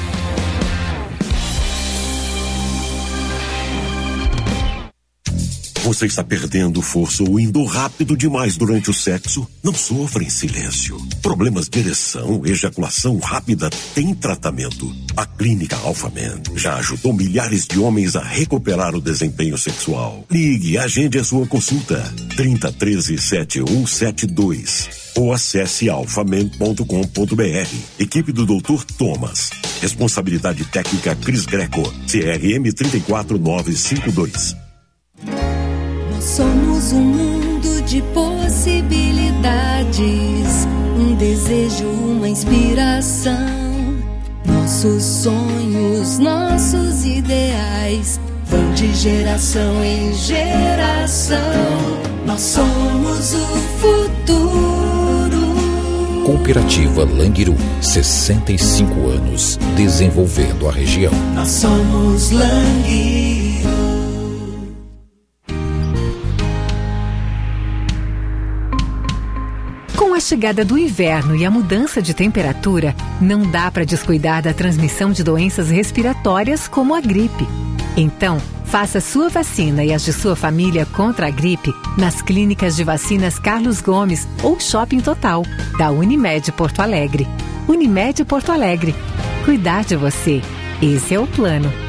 [5.88, 9.48] Você está perdendo força ou indo rápido demais durante o sexo?
[9.62, 10.98] Não sofra em silêncio.
[11.22, 14.94] Problemas de ereção, ejaculação rápida tem tratamento.
[15.16, 20.26] A Clínica Alphaman já ajudou milhares de homens a recuperar o desempenho sexual.
[20.30, 22.04] Ligue e agende a sua consulta.
[22.36, 26.84] 30 13 7172 ou acesse alfaman.com.br.
[27.98, 28.84] Equipe do Dr.
[28.98, 29.48] Thomas.
[29.80, 31.82] Responsabilidade técnica Cris Greco.
[32.06, 34.67] CRM 34952.
[36.20, 40.66] Somos um mundo de possibilidades,
[40.98, 43.34] um desejo, uma inspiração.
[44.44, 51.38] Nossos sonhos, nossos ideais vão de geração em geração.
[52.26, 53.46] Nós somos o
[53.80, 54.58] futuro.
[56.24, 61.12] Cooperativa Languiru, 65 anos desenvolvendo a região.
[61.34, 63.47] Nós somos Languiru.
[70.28, 75.24] Chegada do inverno e a mudança de temperatura, não dá para descuidar da transmissão de
[75.24, 77.48] doenças respiratórias como a gripe.
[77.96, 82.84] Então, faça sua vacina e as de sua família contra a gripe nas clínicas de
[82.84, 85.42] vacinas Carlos Gomes ou Shopping Total,
[85.78, 87.26] da Unimed Porto Alegre.
[87.66, 88.94] Unimed Porto Alegre.
[89.46, 90.42] Cuidar de você.
[90.82, 91.87] Esse é o plano.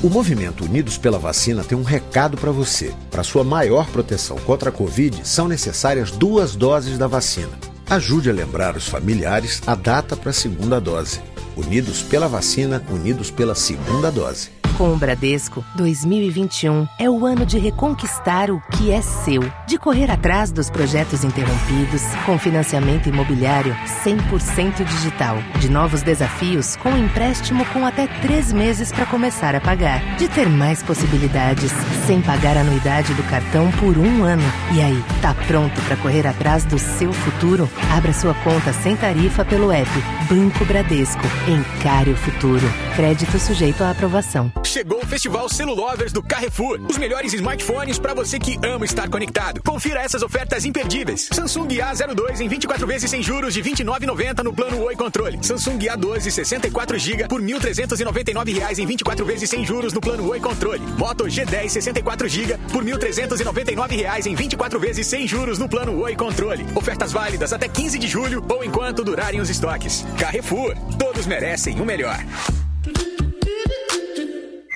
[0.00, 2.94] O movimento Unidos pela Vacina tem um recado para você.
[3.10, 7.50] Para sua maior proteção contra a Covid, são necessárias duas doses da vacina.
[7.90, 11.20] Ajude a lembrar os familiares a data para a segunda dose.
[11.56, 14.57] Unidos pela vacina, unidos pela segunda dose.
[14.78, 20.08] Com o Bradesco, 2021 é o ano de reconquistar o que é seu, de correr
[20.08, 27.84] atrás dos projetos interrompidos, com financiamento imobiliário 100% digital, de novos desafios com empréstimo com
[27.84, 31.72] até três meses para começar a pagar, de ter mais possibilidades
[32.06, 34.44] sem pagar a anuidade do cartão por um ano.
[34.72, 37.68] E aí, tá pronto para correr atrás do seu futuro?
[37.90, 39.90] Abra sua conta sem tarifa pelo app
[40.30, 41.26] Banco Bradesco.
[41.48, 42.66] Encare o futuro.
[42.94, 44.52] Crédito sujeito à aprovação.
[44.68, 46.78] Chegou o Festival Celulovers do Carrefour.
[46.90, 49.62] Os melhores smartphones para você que ama estar conectado.
[49.62, 51.26] Confira essas ofertas imperdíveis.
[51.32, 55.38] Samsung A02 em 24 vezes sem juros de R$ 29,90 no plano Oi Controle.
[55.42, 60.38] Samsung A12 64 GB por 1.399 reais em 24 vezes sem juros no plano Oi
[60.38, 60.82] Controle.
[60.98, 66.14] Moto G10 64 GB por 1.399 reais em 24 vezes sem juros no plano Oi
[66.14, 66.66] Controle.
[66.74, 70.04] Ofertas válidas até 15 de julho ou enquanto durarem os estoques.
[70.18, 72.18] Carrefour, todos merecem o melhor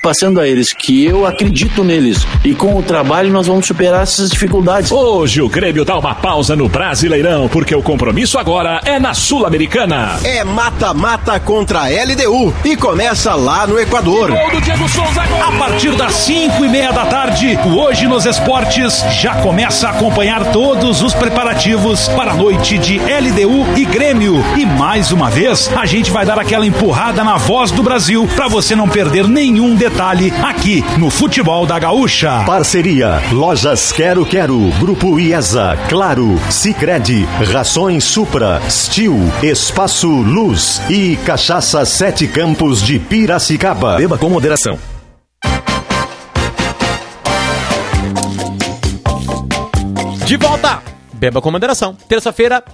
[0.03, 4.31] passando a eles que eu acredito neles e com o trabalho nós vamos superar essas
[4.31, 4.91] dificuldades.
[4.91, 10.19] Hoje o Grêmio dá uma pausa no Brasileirão porque o compromisso agora é na Sul-Americana.
[10.25, 14.33] É mata-mata contra a LDU e começa lá no Equador.
[14.33, 15.41] Gol do Diego Souza, gol.
[15.41, 19.91] A partir das 5 e meia da tarde, o Hoje nos Esportes já começa a
[19.91, 24.45] acompanhar todos os preparativos para a noite de LDU e Grêmio.
[24.57, 28.49] E mais uma vez, a gente vai dar aquela empurrada na voz do Brasil para
[28.49, 32.43] você não perder nenhum detalhe detalhe aqui no Futebol da Gaúcha.
[32.47, 41.85] Parceria Lojas Quero Quero, Grupo IESA, Claro, Sicredi, Rações Supra, Stil, Espaço Luz e Cachaça
[41.85, 43.99] Sete Campos de Piracicaba.
[43.99, 44.79] Beba com moderação.
[50.25, 50.83] De volta!
[51.13, 51.95] Beba com moderação.
[52.09, 52.65] Terça-feira,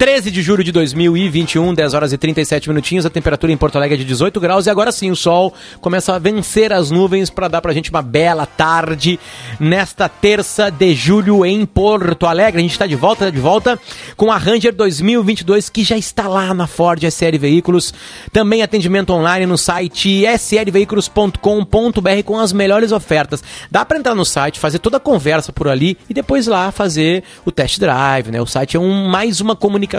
[0.00, 3.04] 13 de julho de 2021, 10 horas e 37 minutinhos.
[3.04, 4.64] A temperatura em Porto Alegre é de 18 graus.
[4.64, 8.00] E agora sim, o sol começa a vencer as nuvens para dar pra gente uma
[8.00, 9.20] bela tarde
[9.60, 12.60] nesta terça de julho em Porto Alegre.
[12.60, 13.78] A gente está de volta, de volta
[14.16, 17.92] com a Ranger 2022 que já está lá na Ford SL Veículos.
[18.32, 23.44] Também atendimento online no site slveículos.com.br com as melhores ofertas.
[23.70, 27.22] Dá para entrar no site, fazer toda a conversa por ali e depois lá fazer
[27.44, 28.40] o test drive, né?
[28.40, 29.89] O site é um, mais uma comunicação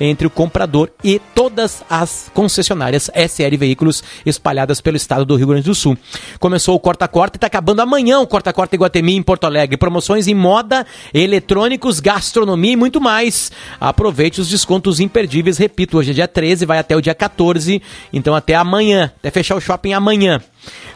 [0.00, 5.64] entre o comprador e todas as concessionárias SL Veículos espalhadas pelo estado do Rio Grande
[5.64, 5.96] do Sul.
[6.38, 9.76] Começou o corta-corta e está acabando amanhã o corta-corta Iguatemi em Porto Alegre.
[9.76, 13.50] Promoções em moda, eletrônicos, gastronomia e muito mais.
[13.80, 15.58] Aproveite os descontos imperdíveis.
[15.58, 17.82] Repito, hoje é dia 13, vai até o dia 14.
[18.12, 20.40] Então até amanhã, até fechar o shopping amanhã.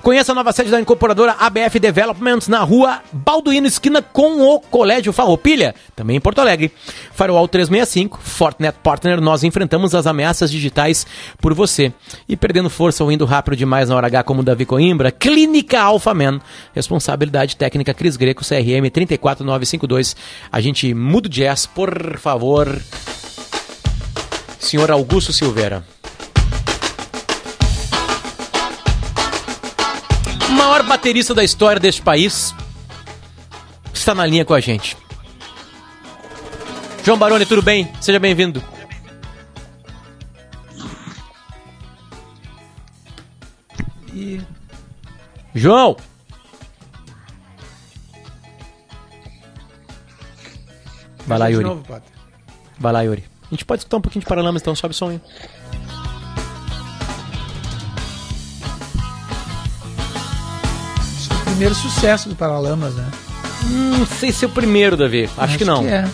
[0.03, 5.13] Conheça a nova sede da incorporadora ABF Developments na rua Balduíno, esquina com o Colégio
[5.13, 6.73] Farroupilha, também em Porto Alegre.
[7.13, 11.07] Firewall 365, Fortinet Partner, nós enfrentamos as ameaças digitais
[11.39, 11.93] por você.
[12.27, 16.41] E perdendo força ou indo rápido demais na hora H como Davi Coimbra, Clínica Alphaman,
[16.75, 20.17] responsabilidade técnica Cris Greco, CRM 34952.
[20.51, 22.81] A gente muda o jazz, por favor.
[24.59, 25.85] Senhor Augusto Silveira.
[30.61, 32.55] Maior baterista da história deste país
[33.95, 34.95] está na linha com a gente.
[37.03, 37.91] João Baroni, tudo bem?
[37.99, 38.63] Seja bem-vindo.
[44.13, 44.43] E
[45.55, 45.97] João!
[51.27, 51.83] Vai lá, Yuri.
[52.79, 53.25] Vai lá, Yuri.
[53.47, 55.21] A gente pode escutar um pouquinho de Paralamas, então sobe o som aí.
[61.61, 63.07] Primeiro sucesso do Paralamas, né?
[63.67, 65.25] Hum, não sei se é o primeiro, Davi.
[65.25, 65.83] Acho, Acho que não.
[65.83, 66.09] que é.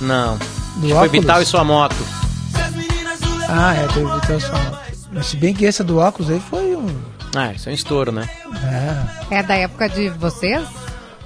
[0.00, 0.36] Não.
[0.36, 1.12] Do Acho que foi óculos?
[1.12, 1.94] Vital e sua moto.
[3.48, 4.82] Ah, é, teve Vitor Soma.
[5.12, 6.88] Mas se bem que esse do óculos aí foi um.
[7.36, 8.28] Ah, isso é um estouro, né?
[9.30, 10.66] É, É da época de vocês?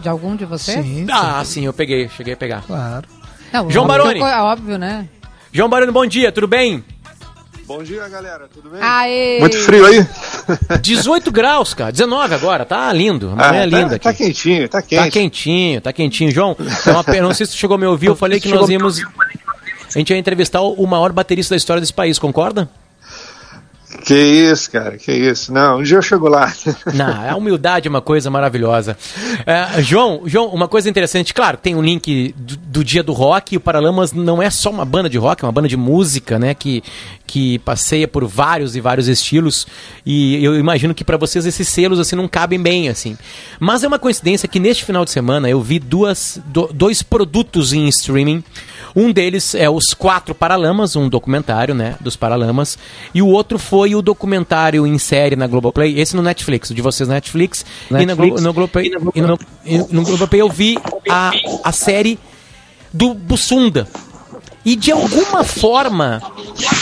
[0.02, 0.84] De algum de vocês?
[0.84, 1.06] sim.
[1.10, 2.60] Ah, sim, eu peguei, cheguei a pegar.
[2.66, 3.08] Claro.
[3.50, 4.20] Não, João óbvio, Baroni.
[4.20, 5.08] é óbvio, né?
[5.50, 6.84] João Baroni, bom dia, tudo bem?
[7.66, 8.50] Bom dia, galera.
[8.52, 8.82] Tudo bem?
[8.82, 9.40] Aê!
[9.40, 10.06] Muito frio aí?
[10.80, 11.92] 18 graus, cara.
[11.92, 13.30] 19 agora, tá lindo.
[13.30, 14.04] Amanhã é tá- linda aqui.
[14.04, 15.02] Tá quentinho, tá quente.
[15.04, 16.30] Tá quentinho, tá quentinho.
[16.30, 18.68] João, é uma não sei se tu chegou a me ouvir, eu falei que nós
[18.68, 19.02] íamos...
[19.94, 22.68] A gente ia entrevistar o maior baterista da história desse país, concorda?
[24.04, 25.52] Que isso, cara, que isso.
[25.52, 26.52] Não, um dia eu chego lá.
[26.94, 28.96] Não, a humildade é uma coisa maravilhosa.
[29.46, 33.56] É, João, João, uma coisa interessante, claro, tem um link do, do dia do rock,
[33.56, 36.54] o Paralamas não é só uma banda de rock, é uma banda de música, né,
[36.54, 36.82] que,
[37.26, 39.66] que passeia por vários e vários estilos,
[40.04, 43.16] e eu imagino que para vocês esses selos assim não cabem bem, assim.
[43.60, 47.72] Mas é uma coincidência que neste final de semana eu vi duas, do- dois produtos
[47.72, 48.42] em streaming,
[48.94, 52.78] um deles é Os Quatro Paralamas, um documentário, né, dos Paralamas,
[53.14, 56.82] e o outro foi o documentário em série na Globoplay, esse no Netflix, o de
[56.82, 59.38] vocês na Netflix, e na Glo no Globoplay, e no,
[59.90, 60.78] no Globoplay eu vi
[61.08, 61.32] a,
[61.64, 62.18] a série
[62.92, 63.88] do Bussunda.
[64.64, 66.22] E de alguma forma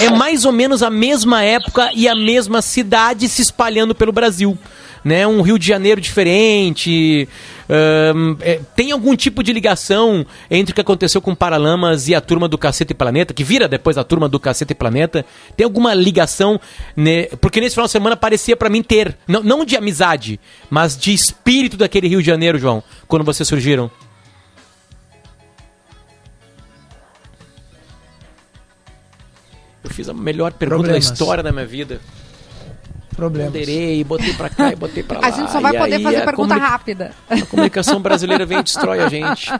[0.03, 4.59] é mais ou menos a mesma época e a mesma cidade se espalhando pelo Brasil.
[5.05, 5.27] Né?
[5.27, 7.29] Um Rio de Janeiro diferente.
[7.69, 12.21] ahn, é, tem algum tipo de ligação entre o que aconteceu com Paralamas e a
[12.21, 15.25] turma do Cacete e Planeta, que vira depois a turma do Cacete e Planeta?
[15.57, 16.61] Tem alguma ligação?
[16.97, 17.25] Né?
[17.41, 21.13] Porque nesse final de semana parecia pra mim ter, não, não de amizade, mas de
[21.13, 23.91] espírito daquele Rio de Janeiro, João, quando vocês surgiram.
[29.83, 31.09] Eu fiz a melhor pergunta Problemas.
[31.09, 32.01] da história da minha vida.
[33.21, 33.53] Problemas.
[33.53, 35.27] Ponderei, botei pra cá e botei pra lá.
[35.27, 37.13] A gente só vai e poder fazer pergunta rápida.
[37.29, 39.51] A comunicação brasileira vem e destrói a gente.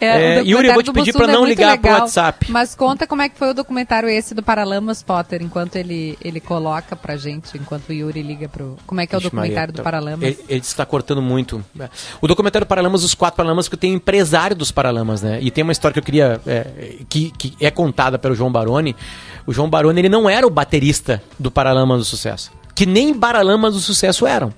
[0.00, 2.00] É, É, o Yuri, eu vou te do pedir pra não é ligar pro legal,
[2.02, 2.50] WhatsApp.
[2.50, 6.40] Mas conta como é que foi o documentário esse do Paralamas Potter, enquanto ele, ele
[6.40, 8.76] coloca pra gente, enquanto o Yuri liga pro.
[8.86, 10.22] Como é que é o Ixi, documentário Maria, do tá- Paralamas?
[10.22, 11.64] Ele, ele está cortando muito.
[12.20, 15.38] O documentário Paralamas, os quatro Paralamas, que tem um empresário dos Paralamas, né?
[15.40, 16.40] E tem uma história que eu queria.
[16.46, 18.94] é, que, que é contada pelo João Baroni.
[19.46, 22.50] O João Baroni, ele não era o baterista do Paralamas do Sucesso.
[22.74, 24.52] Que nem Paralamas do Sucesso eram.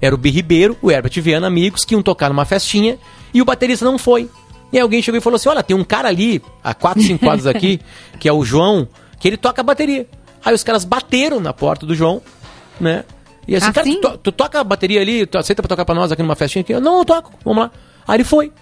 [0.00, 2.98] Era o Bi Ribeiro, o Herbert Viana, amigos, que iam tocar numa festinha
[3.32, 4.28] e o baterista não foi.
[4.72, 7.18] E aí alguém chegou e falou assim: Olha, tem um cara ali, a 4, 5
[7.24, 7.80] quadros aqui,
[8.20, 8.86] que é o João,
[9.18, 10.06] que ele toca bateria.
[10.44, 12.20] Aí os caras bateram na porta do João,
[12.80, 13.04] né?
[13.46, 15.94] E assim, cara, tu, to- tu toca a bateria ali, tu aceita pra tocar pra
[15.94, 16.72] nós aqui numa festinha aqui?
[16.72, 17.70] Eu, não, eu toco, vamos lá.
[18.06, 18.52] Aí ele foi.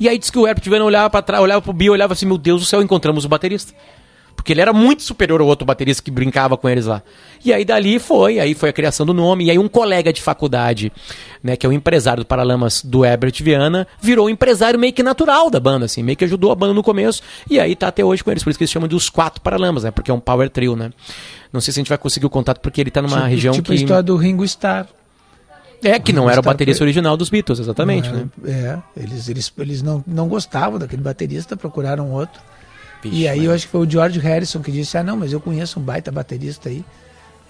[0.00, 2.24] E aí disse que o Herbert Viana olhava pra trás, olhava pro Bi, olhava assim,
[2.26, 3.72] meu Deus do céu, encontramos o baterista.
[4.38, 7.02] Porque ele era muito superior ao outro baterista que brincava com eles lá.
[7.44, 9.44] E aí dali foi, aí foi a criação do nome.
[9.46, 10.90] E aí um colega de faculdade,
[11.42, 15.02] né, que é o empresário do Paralamas do Herbert Viana, virou um empresário meio que
[15.02, 17.20] natural da banda, assim, meio que ajudou a banda no começo.
[17.50, 19.40] E aí tá até hoje com eles, por isso que eles chamam de os quatro
[19.42, 19.90] Paralamas, né?
[19.90, 20.92] Porque é um power trio, né?
[21.52, 23.52] Não sei se a gente vai conseguir o contato porque ele tá numa tipo, região
[23.54, 23.72] tipo que.
[23.72, 24.86] a história do Ringo Starr.
[25.82, 28.26] É, que não era o baterista original dos Beatles, exatamente, né?
[28.44, 32.40] era- É, eles, eles, eles não, não gostavam daquele baterista, procuraram outro.
[33.04, 35.32] E aí mas- eu acho que foi o George Harrison que disse, ah não, mas
[35.32, 36.84] eu conheço um baita baterista aí,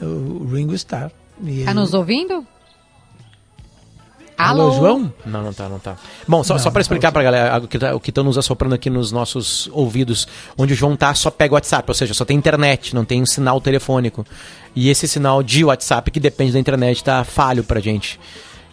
[0.01, 1.11] o Ringo Starr.
[1.43, 2.45] E Tá ele- nos ouvindo?
[4.37, 5.13] Alô, João?
[5.27, 5.97] Não, não tá, não tá.
[6.27, 8.23] Bom, só, Não, só para não explicar pra galera o que, tá, o que estão
[8.23, 11.95] nos assoprando aqui nos nossos ouvidos, onde o João tá, só pega o WhatsApp, ou
[11.95, 14.25] seja, só tem internet, não tem um sinal telefônico.
[14.77, 18.21] E esse sinal de WhatsApp, que depende da internet, tá falho pra gente.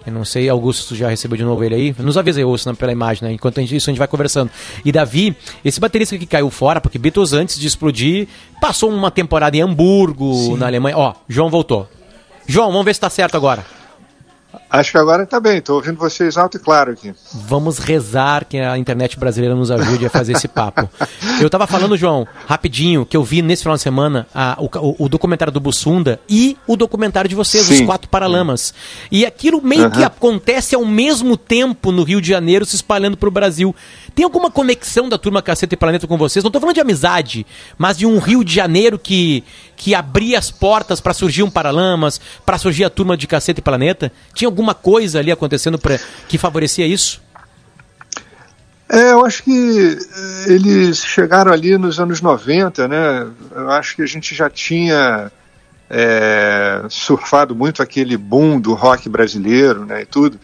[0.05, 1.95] Eu não sei, Augusto, se tu já recebeu de novo ele aí.
[1.99, 3.33] Nos avisa aí, Augusto, né, pela imagem, né?
[3.33, 4.51] Enquanto a gente, isso a gente vai conversando.
[4.83, 8.27] E Davi, esse baterista que caiu fora, porque Beatles antes de explodir,
[8.61, 10.97] passou uma temporada em Hamburgo, na Alemanha.
[10.97, 11.87] Ó, João voltou.
[12.47, 13.65] João, vamos ver se tá certo agora.
[14.79, 17.13] Acho que agora tá bem, tô ouvindo vocês alto e claro aqui.
[17.33, 20.89] Vamos rezar que a internet brasileira nos ajude a fazer esse papo.
[21.39, 25.05] Eu tava falando, João, rapidinho, que eu vi nesse final de semana a- o, o-
[25.05, 27.81] o documentário do Bussunda e o documentário de vocês, Sim.
[27.81, 28.73] Os Quatro Paralamas.
[29.11, 30.07] E aquilo meio que Aham.
[30.07, 33.75] acontece ao mesmo tempo no Rio de Janeiro, se espalhando pro Brasil.
[34.13, 36.43] Tem alguma conexão da turma Caceta e Planeta com vocês?
[36.43, 37.45] Não tô falando de amizade,
[37.77, 39.43] mas de um Rio de Janeiro que,
[39.75, 43.63] que abria as portas pra surgir um Paralamas, pra surgir a turma de Caceta e
[43.63, 44.11] Planeta?
[44.33, 47.21] Tinha alguma coisa ali acontecendo pra, que favorecia isso?
[48.87, 49.97] É, eu acho que
[50.51, 53.27] eh, eles chegaram ali nos anos 90, né?
[53.51, 55.31] Eu acho que a gente já tinha
[55.89, 60.03] é, surfado muito aquele boom do rock brasileiro, né?
[60.03, 60.39] E tudo.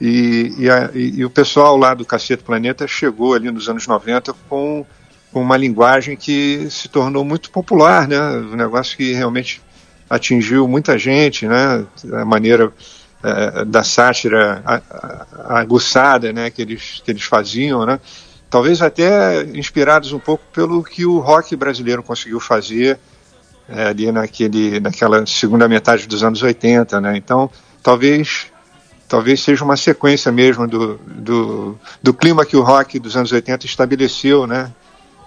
[0.00, 3.86] E, e, a- e- e o pessoal lá do Cacete Planeta chegou ali nos anos
[3.86, 4.86] 90 com,
[5.34, 8.20] com uma linguagem que se tornou muito popular, né?
[8.20, 9.60] Um negócio que realmente
[10.08, 11.84] atingiu muita gente, né?
[12.12, 12.72] A maneira
[13.20, 14.62] eh, da sátira
[15.48, 16.50] aguçada, né?
[16.50, 17.98] Que eles, que eles faziam, né?
[18.48, 22.96] Talvez até inspirados um pouco pelo que o rock brasileiro conseguiu fazer
[23.68, 27.16] eh, ali naquele, naquela segunda metade dos anos 80, né?
[27.16, 27.50] Então,
[27.82, 28.46] talvez
[29.08, 33.66] talvez seja uma sequência mesmo do, do, do clima que o rock dos anos 80
[33.66, 34.72] estabeleceu, né?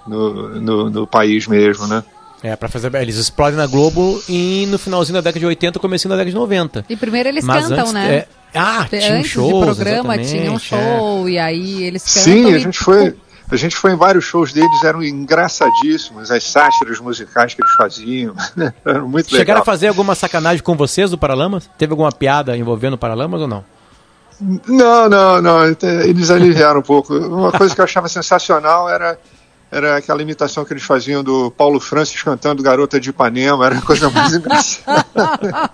[0.08, 2.04] No, no, no país mesmo, né?
[2.44, 2.94] É, pra fazer.
[2.96, 6.36] Eles explodem na Globo e no finalzinho da década de 80, comecinho da década de
[6.38, 6.86] 90.
[6.88, 8.16] E primeiro eles Mas cantam, antes, né?
[8.16, 10.98] é- Ah, tinha Antes shows, de programa tinha um exatamente, é.
[10.98, 12.22] show e aí eles cantam.
[12.24, 13.16] Sim, a e- gente foi.
[13.50, 18.36] A gente foi em vários shows deles, eram engraçadíssimos, as sátiras musicais que eles faziam.
[18.86, 19.62] Eram muito Chegaram legal.
[19.62, 21.70] a fazer alguma sacanagem com vocês do Paralamas?
[21.78, 23.64] Teve alguma piada envolvendo o Paralamas ou não?
[24.68, 25.60] Não, não, não.
[26.04, 27.16] Eles aliviaram um pouco.
[27.18, 29.18] Uma coisa que eu achava sensacional era,
[29.70, 33.82] era aquela imitação que eles faziam do Paulo Francis cantando Garota de Ipanema, era a
[33.82, 35.70] coisa mais engraçada.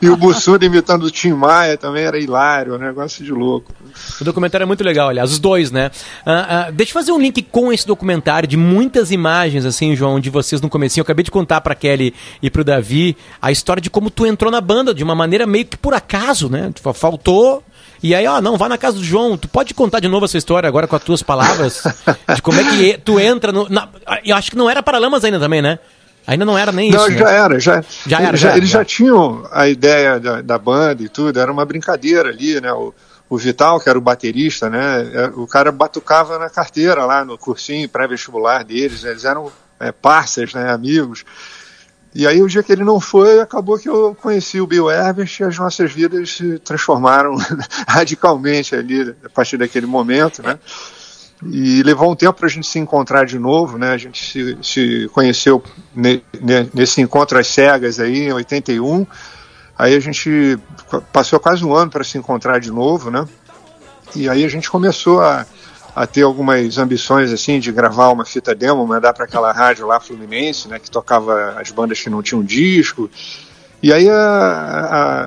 [0.00, 3.72] e o Bussunda imitando o Tim Maia também era hilário, um negócio de louco.
[4.20, 5.90] O documentário é muito legal, aliás, os dois, né?
[6.24, 10.18] Ah, ah, deixa eu fazer um link com esse documentário de muitas imagens, assim, João,
[10.18, 11.02] de vocês no comecinho.
[11.02, 14.50] Eu acabei de contar pra Kelly e pro Davi a história de como tu entrou
[14.50, 16.70] na banda, de uma maneira meio que por acaso, né?
[16.74, 17.62] Tu faltou.
[18.02, 19.36] E aí, ó, não, vá na casa do João.
[19.36, 21.82] Tu pode contar de novo essa história agora com as tuas palavras?
[22.34, 23.68] de como é que tu entra no.
[23.68, 23.88] na-
[24.24, 25.78] eu acho que não era Paralamas ainda também, né?
[26.26, 27.16] Ainda não era nem Não, isso.
[27.18, 27.36] já né?
[27.36, 28.78] era, já, Já era, eles já era, eles já.
[28.80, 32.72] já tinham a ideia da, da banda e tudo, era uma brincadeira ali, né?
[32.72, 32.92] O,
[33.30, 35.08] o Vital, que era o baterista, né?
[35.14, 40.52] é, O cara batucava na carteira lá no cursinho pré-vestibular deles, eles eram é, parceiros,
[40.54, 40.68] né?
[40.72, 41.24] Amigos.
[42.18, 45.28] E aí o dia que ele não foi, acabou que eu conheci o Bill Herbert
[45.38, 47.36] e as nossas vidas se transformaram
[47.86, 50.58] radicalmente ali a partir daquele momento, né?
[51.44, 53.90] E levou um tempo para a gente se encontrar de novo, né?
[53.90, 55.62] A gente se, se conheceu
[55.94, 59.06] ne- ne- nesse encontro às cegas aí em 81.
[59.78, 60.58] Aí a gente
[61.12, 63.28] passou quase um ano para se encontrar de novo, né?
[64.14, 65.44] E aí a gente começou a,
[65.96, 69.98] a ter algumas ambições assim de gravar uma fita demo, mandar para aquela rádio lá
[69.98, 70.78] Fluminense, né?
[70.78, 73.10] Que tocava as bandas que não tinham disco.
[73.82, 74.14] E aí a,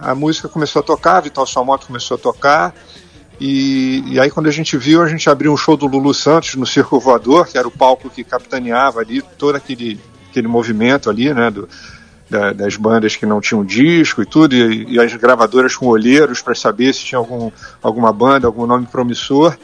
[0.03, 2.75] a, a música começou a tocar, Vital Salmoto começou a tocar.
[3.39, 6.53] E, e aí, quando a gente viu, a gente abriu um show do Lulu Santos
[6.55, 9.99] no Circo Voador, que era o palco que capitaneava ali todo aquele,
[10.29, 11.67] aquele movimento ali, né, do,
[12.29, 16.41] da- das bandas que não tinham disco e tudo, e, e as gravadoras com olheiros
[16.41, 17.49] para saber se tinha algum,
[17.81, 19.57] alguma banda, algum nome promissor.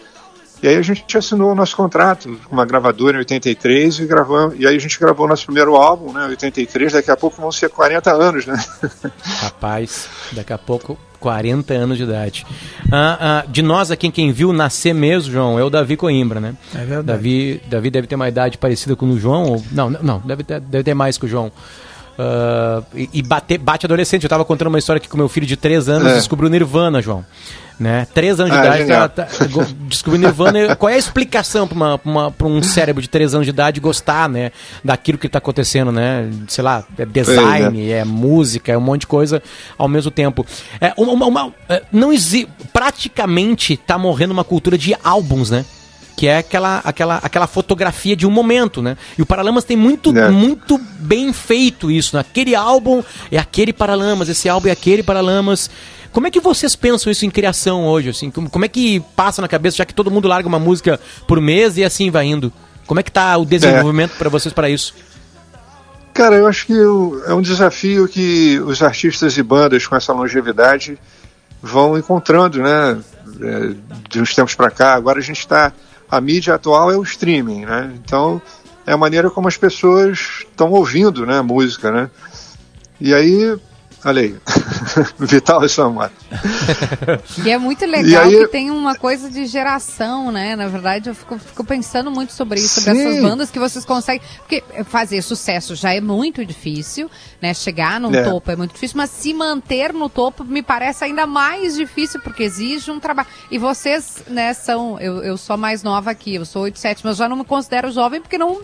[0.63, 4.53] E aí a gente assinou o nosso contrato com uma gravadora em 83 e gravou,
[4.55, 7.41] e aí a gente gravou o nosso primeiro álbum, né, em 83, daqui a pouco
[7.41, 8.63] vão ser 40 anos, né?
[9.41, 12.45] Rapaz, daqui a pouco 40 anos de idade.
[12.91, 16.55] Ah, ah, de nós aqui, quem viu nascer mesmo, João, é o Davi Coimbra, né?
[16.73, 17.05] É verdade.
[17.05, 19.43] Davi, Davi deve ter uma idade parecida com o João.
[19.45, 21.51] Ou, não, não, deve ter, deve ter mais que o João.
[22.17, 24.23] Ah, e e bate, bate adolescente.
[24.23, 26.15] Eu tava contando uma história aqui com meu filho de 3 anos, É.
[26.15, 27.25] descobriu Nirvana, João.
[27.77, 28.07] Né?
[28.13, 29.09] Três anos de Ah, idade, genial.
[29.09, 29.45] tá, tá,
[29.89, 30.75] descobriu Nirvana.
[30.79, 33.49] Qual é a explicação para uma, pra uma- pra um cérebro de três anos de
[33.49, 34.53] idade gostar, né?
[34.81, 36.29] Daquilo que tá acontecendo, né?
[36.47, 39.43] Sei lá, é design, é música, é um monte de coisa
[39.77, 40.45] ao mesmo tempo.
[40.79, 42.47] É, uma, uma- uma- é, não existe.
[42.71, 45.65] Praticamente tá morrendo uma cultura de álbuns, né?
[46.17, 48.95] Que é aquela, aquela, aquela fotografia de um momento, né?
[49.17, 52.15] E o Paralamas tem muito, muito bem feito isso.
[52.15, 52.21] Né?
[52.21, 55.69] Aquele álbum é aquele Paralamas, esse álbum é aquele Paralamas.
[56.13, 58.09] Como é que vocês pensam isso em criação hoje?
[58.09, 58.31] Assim?
[58.31, 60.97] Como, é que passa na cabeça, já que todo mundo larga uma música
[61.27, 62.53] por mês e assim vai indo?
[62.87, 64.93] Como é que tá o desenvolvimento para vocês para isso?
[66.13, 70.13] Cara, eu acho que o- é um desafio que os artistas e bandas com essa
[70.13, 70.97] longevidade
[71.61, 72.97] vão encontrando, né?
[73.41, 73.73] É,
[74.09, 74.93] de uns tempos para cá.
[74.93, 75.73] Agora a gente está.
[76.09, 77.91] A mídia atual é o streaming, né?
[77.95, 78.41] Então
[78.85, 81.41] é a maneira como as pessoas estão ouvindo, né?
[81.41, 82.09] Música, né?
[82.99, 83.57] E aí,
[84.05, 84.35] olha aí,
[85.19, 86.09] Vital Samuel.
[87.43, 90.55] E é muito legal aí- que tem uma coisa de geração, né?
[90.55, 93.07] Na verdade, eu fico, fico pensando muito sobre isso, sobre Sim.
[93.07, 94.21] essas bandas que vocês conseguem.
[94.39, 97.09] Porque fazer sucesso já é muito difícil,
[97.41, 97.53] né?
[97.53, 98.23] Chegar num É.
[98.23, 102.43] topo é muito difícil, mas se manter no topo me parece ainda mais difícil, porque
[102.43, 103.27] exige um trabalho.
[103.51, 104.99] E vocês, né, são.
[104.99, 108.21] Eu, eu sou mais nova aqui, eu sou 87, mas já não me considero jovem
[108.21, 108.59] porque não,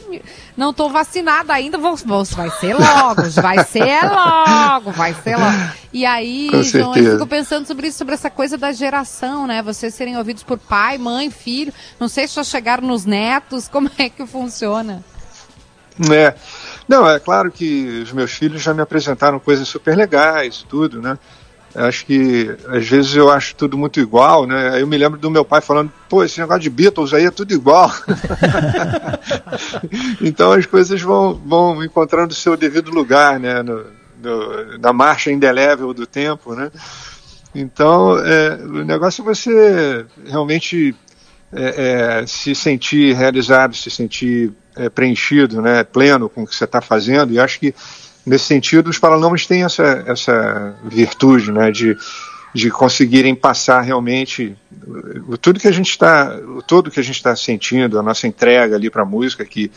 [0.55, 1.77] não tô vacinada ainda.
[1.77, 5.81] Vou, vou- vai ser logo, vai ser logo, vai ser logo.
[5.93, 9.61] E aí, Com João, eu fico pensando sobre isso, sobre essa coisa da geração, né?
[9.61, 11.73] Vocês serem ouvidos por pai, mãe, filho.
[11.99, 15.03] Não sei se já chegaram nos netos, como é que funciona?
[16.09, 16.33] É.
[16.87, 21.17] Não, é claro que os meus filhos já me apresentaram coisas super legais, tudo, né?
[21.73, 24.81] Acho que às vezes eu acho tudo muito igual, né?
[24.81, 27.53] Eu me lembro do meu pai falando, pô, esse negócio de Beatles aí é tudo
[27.53, 27.89] igual.
[30.21, 33.63] então as coisas vão, vão encontrando o seu devido lugar, né?
[33.63, 33.85] No,
[34.21, 36.71] no- na marcha indelével do tempo, né?
[37.53, 40.95] Então, é, o negócio é você realmente
[41.53, 46.63] é, é, se sentir realizado, se sentir é, preenchido, né, pleno com o que você
[46.63, 47.33] está fazendo.
[47.33, 47.75] E acho que
[48.25, 51.97] nesse sentido os Paralamas têm essa, essa virtude, né, de,
[52.53, 54.55] de conseguirem passar realmente
[55.41, 58.89] tudo que a gente está, todo que a gente está sentindo, a nossa entrega ali
[58.89, 59.69] para a música, que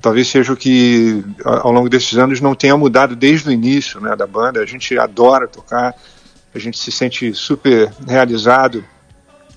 [0.00, 4.16] talvez seja o que ao longo desses anos não tenha mudado desde o início, né,
[4.16, 4.60] da banda.
[4.60, 5.94] A gente adora tocar,
[6.54, 8.84] a gente se sente super realizado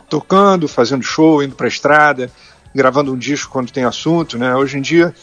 [0.09, 2.29] tocando, fazendo show, indo para a estrada,
[2.75, 4.55] gravando um disco quando tem assunto, né?
[4.55, 5.13] Hoje em dia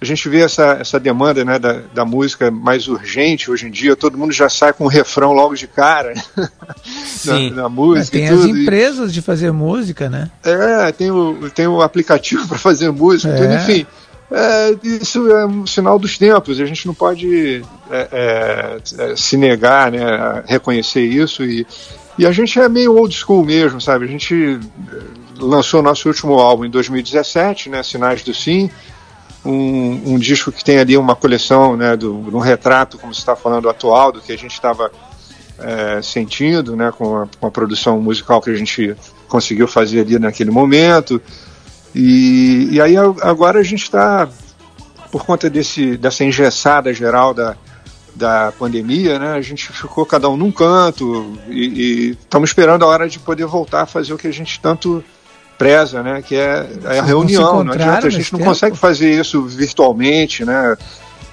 [0.00, 3.50] a gente vê essa, essa demanda né, da, da música mais urgente.
[3.50, 6.14] Hoje em dia todo mundo já sai com um refrão logo de cara
[7.04, 7.50] Sim.
[7.50, 8.16] na, na música.
[8.16, 10.30] tem e as empresas de fazer música, né?
[10.44, 13.36] é, tem o, tem o aplicativo para fazer música, É.
[13.36, 13.86] tudo, enfim.
[14.30, 19.38] É, isso é um sinal dos tempos, a gente não pode é, é, é, se
[19.38, 21.42] negar né, a reconhecer isso.
[21.44, 21.66] E,
[22.18, 24.04] e a gente é meio old school mesmo, sabe?
[24.04, 24.98] A gente é,
[25.40, 28.70] lançou nosso último álbum em 2017, né, Sinais do Sim,
[29.44, 33.34] um, um disco que tem ali uma coleção né, do, um retrato, como você está
[33.34, 34.90] falando, atual, do que a gente estava
[35.58, 38.94] é, sentindo, né, com a, com a produção musical que a gente
[39.26, 41.20] conseguiu fazer ali naquele momento.
[41.94, 44.28] E, e aí agora a gente está,
[45.10, 47.56] por conta desse, dessa engessada geral da,
[48.14, 53.08] da pandemia, né, a gente ficou cada um num canto e estamos esperando a hora
[53.08, 55.02] de poder voltar a fazer o que a gente tanto
[55.56, 57.64] preza, né, que é, a reunião.
[57.64, 58.50] Não adianta, a gente não tempo?
[58.50, 60.76] consegue fazer isso virtualmente, né?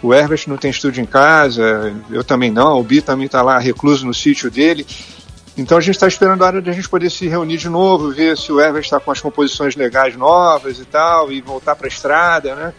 [0.01, 3.57] O Herbert não tem estúdio em casa, eu também não, o Bi também está lá
[3.57, 4.85] recluso no sítio dele.
[5.57, 8.11] Então a gente está esperando a hora de a gente poder se reunir de novo,
[8.11, 11.87] ver se o Herbert está com as composições legais novas e tal, e voltar para
[11.87, 12.73] a estrada, né?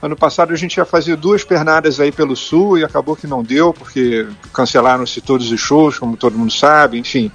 [0.00, 3.42] Ano passado a gente ia fazer duas pernadas aí pelo sul e acabou que não
[3.42, 7.30] deu, porque cancelaram-se todos os shows, como todo mundo sabe, enfim.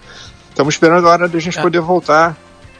[0.49, 2.35] Estamos esperando a hora de a gente poder voltar,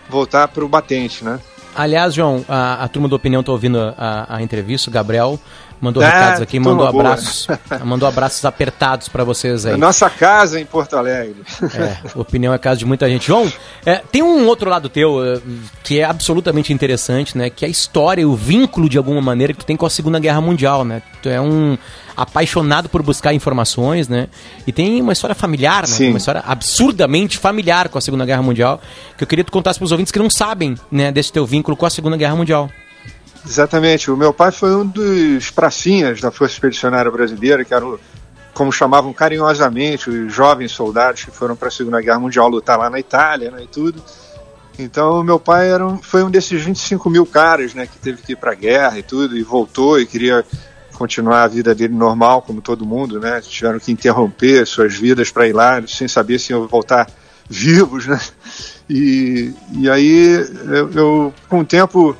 [0.09, 1.39] voltar para o batente, né?
[1.75, 5.39] Aliás, João, a, a turma da opinião está ouvindo a, a- a entrevista, o Gabriel
[5.79, 7.01] Mandou Ah, recados aqui, mandou boa.
[7.01, 7.47] abraços.
[7.85, 9.73] mandou abraços apertados pra vocês aí.
[9.73, 11.35] A nossa casa em Porto Alegre.
[11.75, 13.27] É, opinião é casa de muita gente.
[13.27, 13.51] João,
[13.85, 15.39] é, tem um outro lado teu é,
[15.83, 17.49] que é absolutamente interessante, né?
[17.51, 19.89] Que é a história e o vínculo, de alguma maneira, que tu tem com a
[19.89, 21.01] Segunda Guerra Mundial, né?
[21.21, 21.77] Tu é um
[22.15, 24.27] apaixonado por buscar informações, né?
[24.65, 25.87] E tem uma história familiar, né?
[25.87, 26.09] Sim.
[26.09, 28.81] Uma história absurdamente familiar com a Segunda Guerra Mundial,
[29.15, 31.11] que eu queria que tu contasse pros ouvintes que não sabem, né?
[31.11, 32.67] Desse teu vínculo com a Segunda Guerra Mundial.
[33.47, 34.11] Exatamente.
[34.11, 37.97] O meu pai foi um dos pracinhas da Força Expedicionária Brasileira, que eram,
[38.53, 42.89] como chamavam carinhosamente, os jovens soldados que foram para a Segunda Guerra Mundial lutar lá
[42.89, 44.03] na Itália né, e tudo.
[44.77, 48.33] Então, meu pai era um, foi um desses 25 mil caras né, que teve que
[48.33, 50.45] ir para a guerra e tudo, e voltou e queria
[50.93, 53.39] continuar a vida dele normal, como todo mundo, né?
[53.39, 57.07] Tiveram que interromper suas vidas para ir lá, sem saber se iam voltar
[57.47, 58.19] vivos, né?
[58.89, 60.33] E, e aí,
[60.65, 62.15] eu, eu, com o tempo,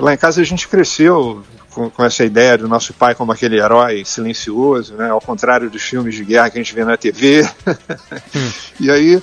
[0.00, 3.58] lá em casa a gente cresceu com, com essa ideia do nosso pai como aquele
[3.58, 5.10] herói silencioso, né?
[5.10, 7.48] Ao contrário dos filmes de guerra que a gente vê na TV.
[8.80, 9.22] e aí,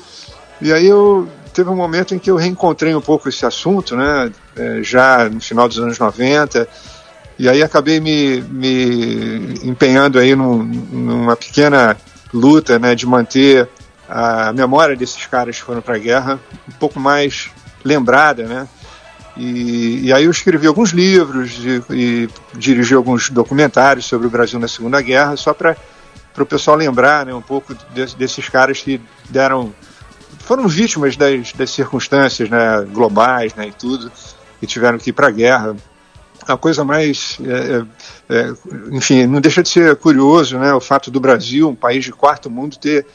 [0.62, 4.32] e aí eu teve um momento em que eu reencontrei um pouco esse assunto, né?
[4.55, 6.68] eh, Já no final dos anos 90.
[7.38, 11.95] E aí acabei me, me empenhando aí num- numa pequena
[12.34, 13.68] luta, né, de manter
[14.07, 17.49] a memória desses caras que foram para a guerra um pouco mais
[17.84, 18.68] lembrada, né?
[19.38, 24.60] E, e aí eu escrevi alguns livros e, e dirigi alguns documentários sobre o Brasil
[24.60, 25.78] na Segunda Guerra, só para
[26.38, 29.00] o pessoal lembrar, né, um pouco de- desses caras que
[29.30, 29.74] deram
[30.40, 34.12] foram vítimas das, das circunstâncias, né, globais, né, e tudo,
[34.62, 35.76] e tiveram que ir para a guerra.
[36.48, 37.84] A coisa mais, é,
[38.34, 38.54] é, é,
[38.92, 42.50] enfim, não deixa de ser curioso, né, o fato do Brasil, um país de quarto
[42.50, 43.06] mundo, ter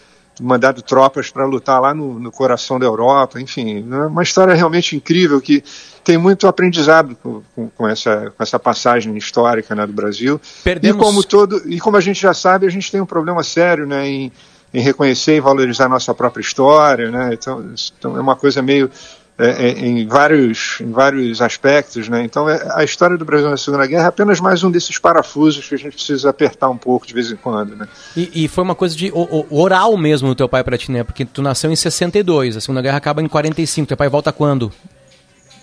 [0.40, 4.96] mandado tropas para lutar lá no, no coração da Europa, enfim, é uma história realmente
[4.96, 5.62] incrível que
[6.02, 10.40] tem muito aprendizado com, com- com essa, com essa passagem histórica né, do Brasil.
[10.62, 13.42] Perdemos- E como todo, e como a gente já sabe, a gente tem um problema
[13.42, 14.32] sério, né, em,
[14.72, 17.30] em reconhecer e valorizar a nossa própria história, né?
[17.32, 17.64] Então,
[17.98, 18.90] então é uma coisa meio
[19.36, 22.22] é, é, em vários em vários aspectos, né?
[22.24, 25.68] Então é- a história do Brasil na Segunda Guerra é apenas mais um desses parafusos
[25.68, 27.88] que a gente precisa apertar um pouco de vez em quando, né?
[28.16, 30.92] E, e foi uma coisa de o- o- oral mesmo do teu pai pra ti,
[30.92, 31.02] né?
[31.02, 33.88] Porque tu nasceu em 62, a Segunda Guerra acaba em 45.
[33.88, 34.70] Teu pai volta quando?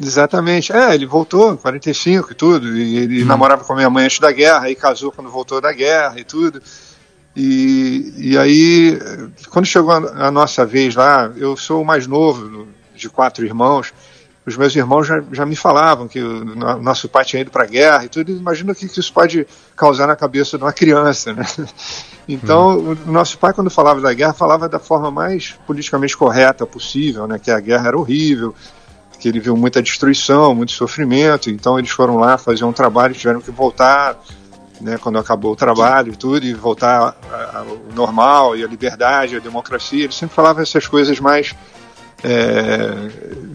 [0.01, 0.74] Exatamente.
[0.74, 4.19] É, ele voltou em 45 e tudo, e ele namorava com a minha mãe antes
[4.19, 6.61] da guerra, aí casou quando voltou da guerra e tudo.
[7.36, 8.99] E, e aí,
[9.49, 13.45] quando chegou a, a nossa vez lá, eu sou o mais novo no- de quatro
[13.45, 13.93] irmãos.
[14.45, 17.64] Os meus irmãos já, já me falavam que o no- nosso pai tinha ido para
[17.64, 18.32] a guerra e tudo.
[18.32, 19.45] Imagina o que, que isso pode
[19.76, 21.45] causar na cabeça de uma criança, né?
[22.30, 27.28] Então, o nosso pai, quando falava da guerra, falava da forma mais politicamente correta possível,
[27.28, 27.38] né?
[27.38, 28.56] Que a guerra era horrível,
[29.20, 31.49] que ele viu muita destruição, muito sofrimento.
[31.49, 34.18] Então, eles foram lá fazer um trabalho, tiveram que voltar
[34.80, 37.16] né, quando acabou o trabalho e tudo, e voltar
[37.54, 40.04] ao normal, e a liberdade, a democracia.
[40.06, 41.54] Ele sempre falava essas coisas mais,
[42.24, 42.93] é,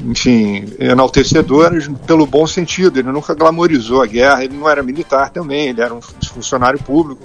[0.04, 2.98] enfim, enaltecedoras pelo bom sentido.
[2.98, 7.22] Ele nunca glamorizou a guerra, ele não era militar também, ele era um funcionário público,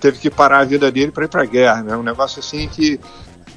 [0.00, 1.82] teve que parar a vida dele para ir para a guerra.
[1.82, 3.00] Né, um negócio assim que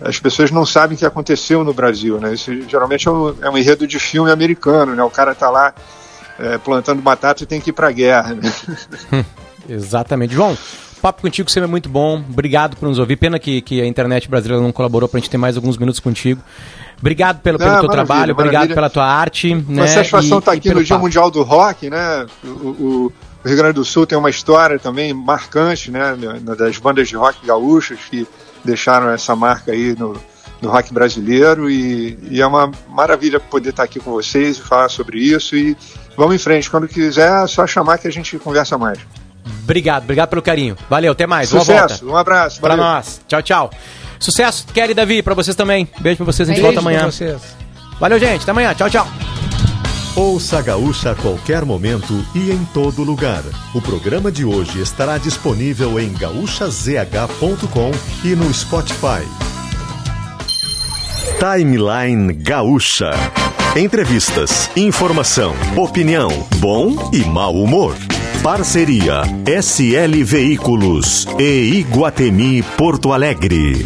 [0.01, 2.19] as pessoas não sabem o que aconteceu no Brasil.
[2.19, 5.49] Né, isso geralmente é um, é um enredo de filme americano, né, o cara está
[5.49, 5.73] lá
[6.39, 8.34] é, plantando batata e tem que ir para a guerra.
[8.34, 9.25] Né?
[9.67, 10.34] Exatamente.
[10.34, 10.57] João,
[11.01, 12.23] papo contigo sempre é muito bom.
[12.30, 13.17] Obrigado por nos ouvir.
[13.17, 16.41] Pena que, que a internet brasileira não colaborou pra gente ter mais alguns minutos contigo.
[17.00, 18.76] Obrigado pelo, pelo Ah, teu trabalho, obrigado maravilha.
[18.76, 19.56] pela tua arte.
[19.56, 19.64] Né?
[19.68, 21.04] Uma satisfação E- estar aqui no Dia papo.
[21.06, 22.26] Mundial do Rock, né?
[22.43, 26.14] O, o- o Rio Grande do Sul tem uma história também marcante, né?
[26.58, 28.28] Das bandas de rock gaúchas que
[28.66, 30.20] deixaram essa marca aí no,
[30.62, 34.89] no rock brasileiro e, e é uma maravilha poder estar aqui com vocês e falar
[34.89, 35.78] sobre isso e
[36.18, 36.70] vamos em frente.
[36.70, 39.00] Quando quiser, é só chamar que a gente conversa mais.
[39.64, 40.76] Obrigado, obrigado pelo carinho.
[40.89, 41.47] Valeu, até mais.
[41.47, 42.60] Sucesso, um abraço.
[42.60, 42.76] Valeu.
[42.78, 43.22] nós.
[43.26, 43.70] Tchau, tchau.
[44.20, 45.88] Sucesso, Kelly e Davi, pra vocês também.
[45.99, 46.99] Beijo pra vocês, a gente Beijo volta amanhã.
[46.99, 47.41] pra vocês.
[47.99, 48.41] Valeu, gente.
[48.43, 48.74] Até amanhã.
[48.74, 49.07] Tchau, tchau.
[50.15, 53.43] Ouça a Gaúcha a qualquer momento e em todo lugar.
[53.74, 57.91] O programa de hoje estará disponível em gaúchazh.com
[58.26, 59.26] e no Spotify.
[61.38, 63.11] Timeline Gaúcha.
[63.75, 67.95] Entrevistas, informação, opinião, bom e mau humor.
[68.41, 73.86] Parceria SL Veículos e Iguatemi Porto Alegre.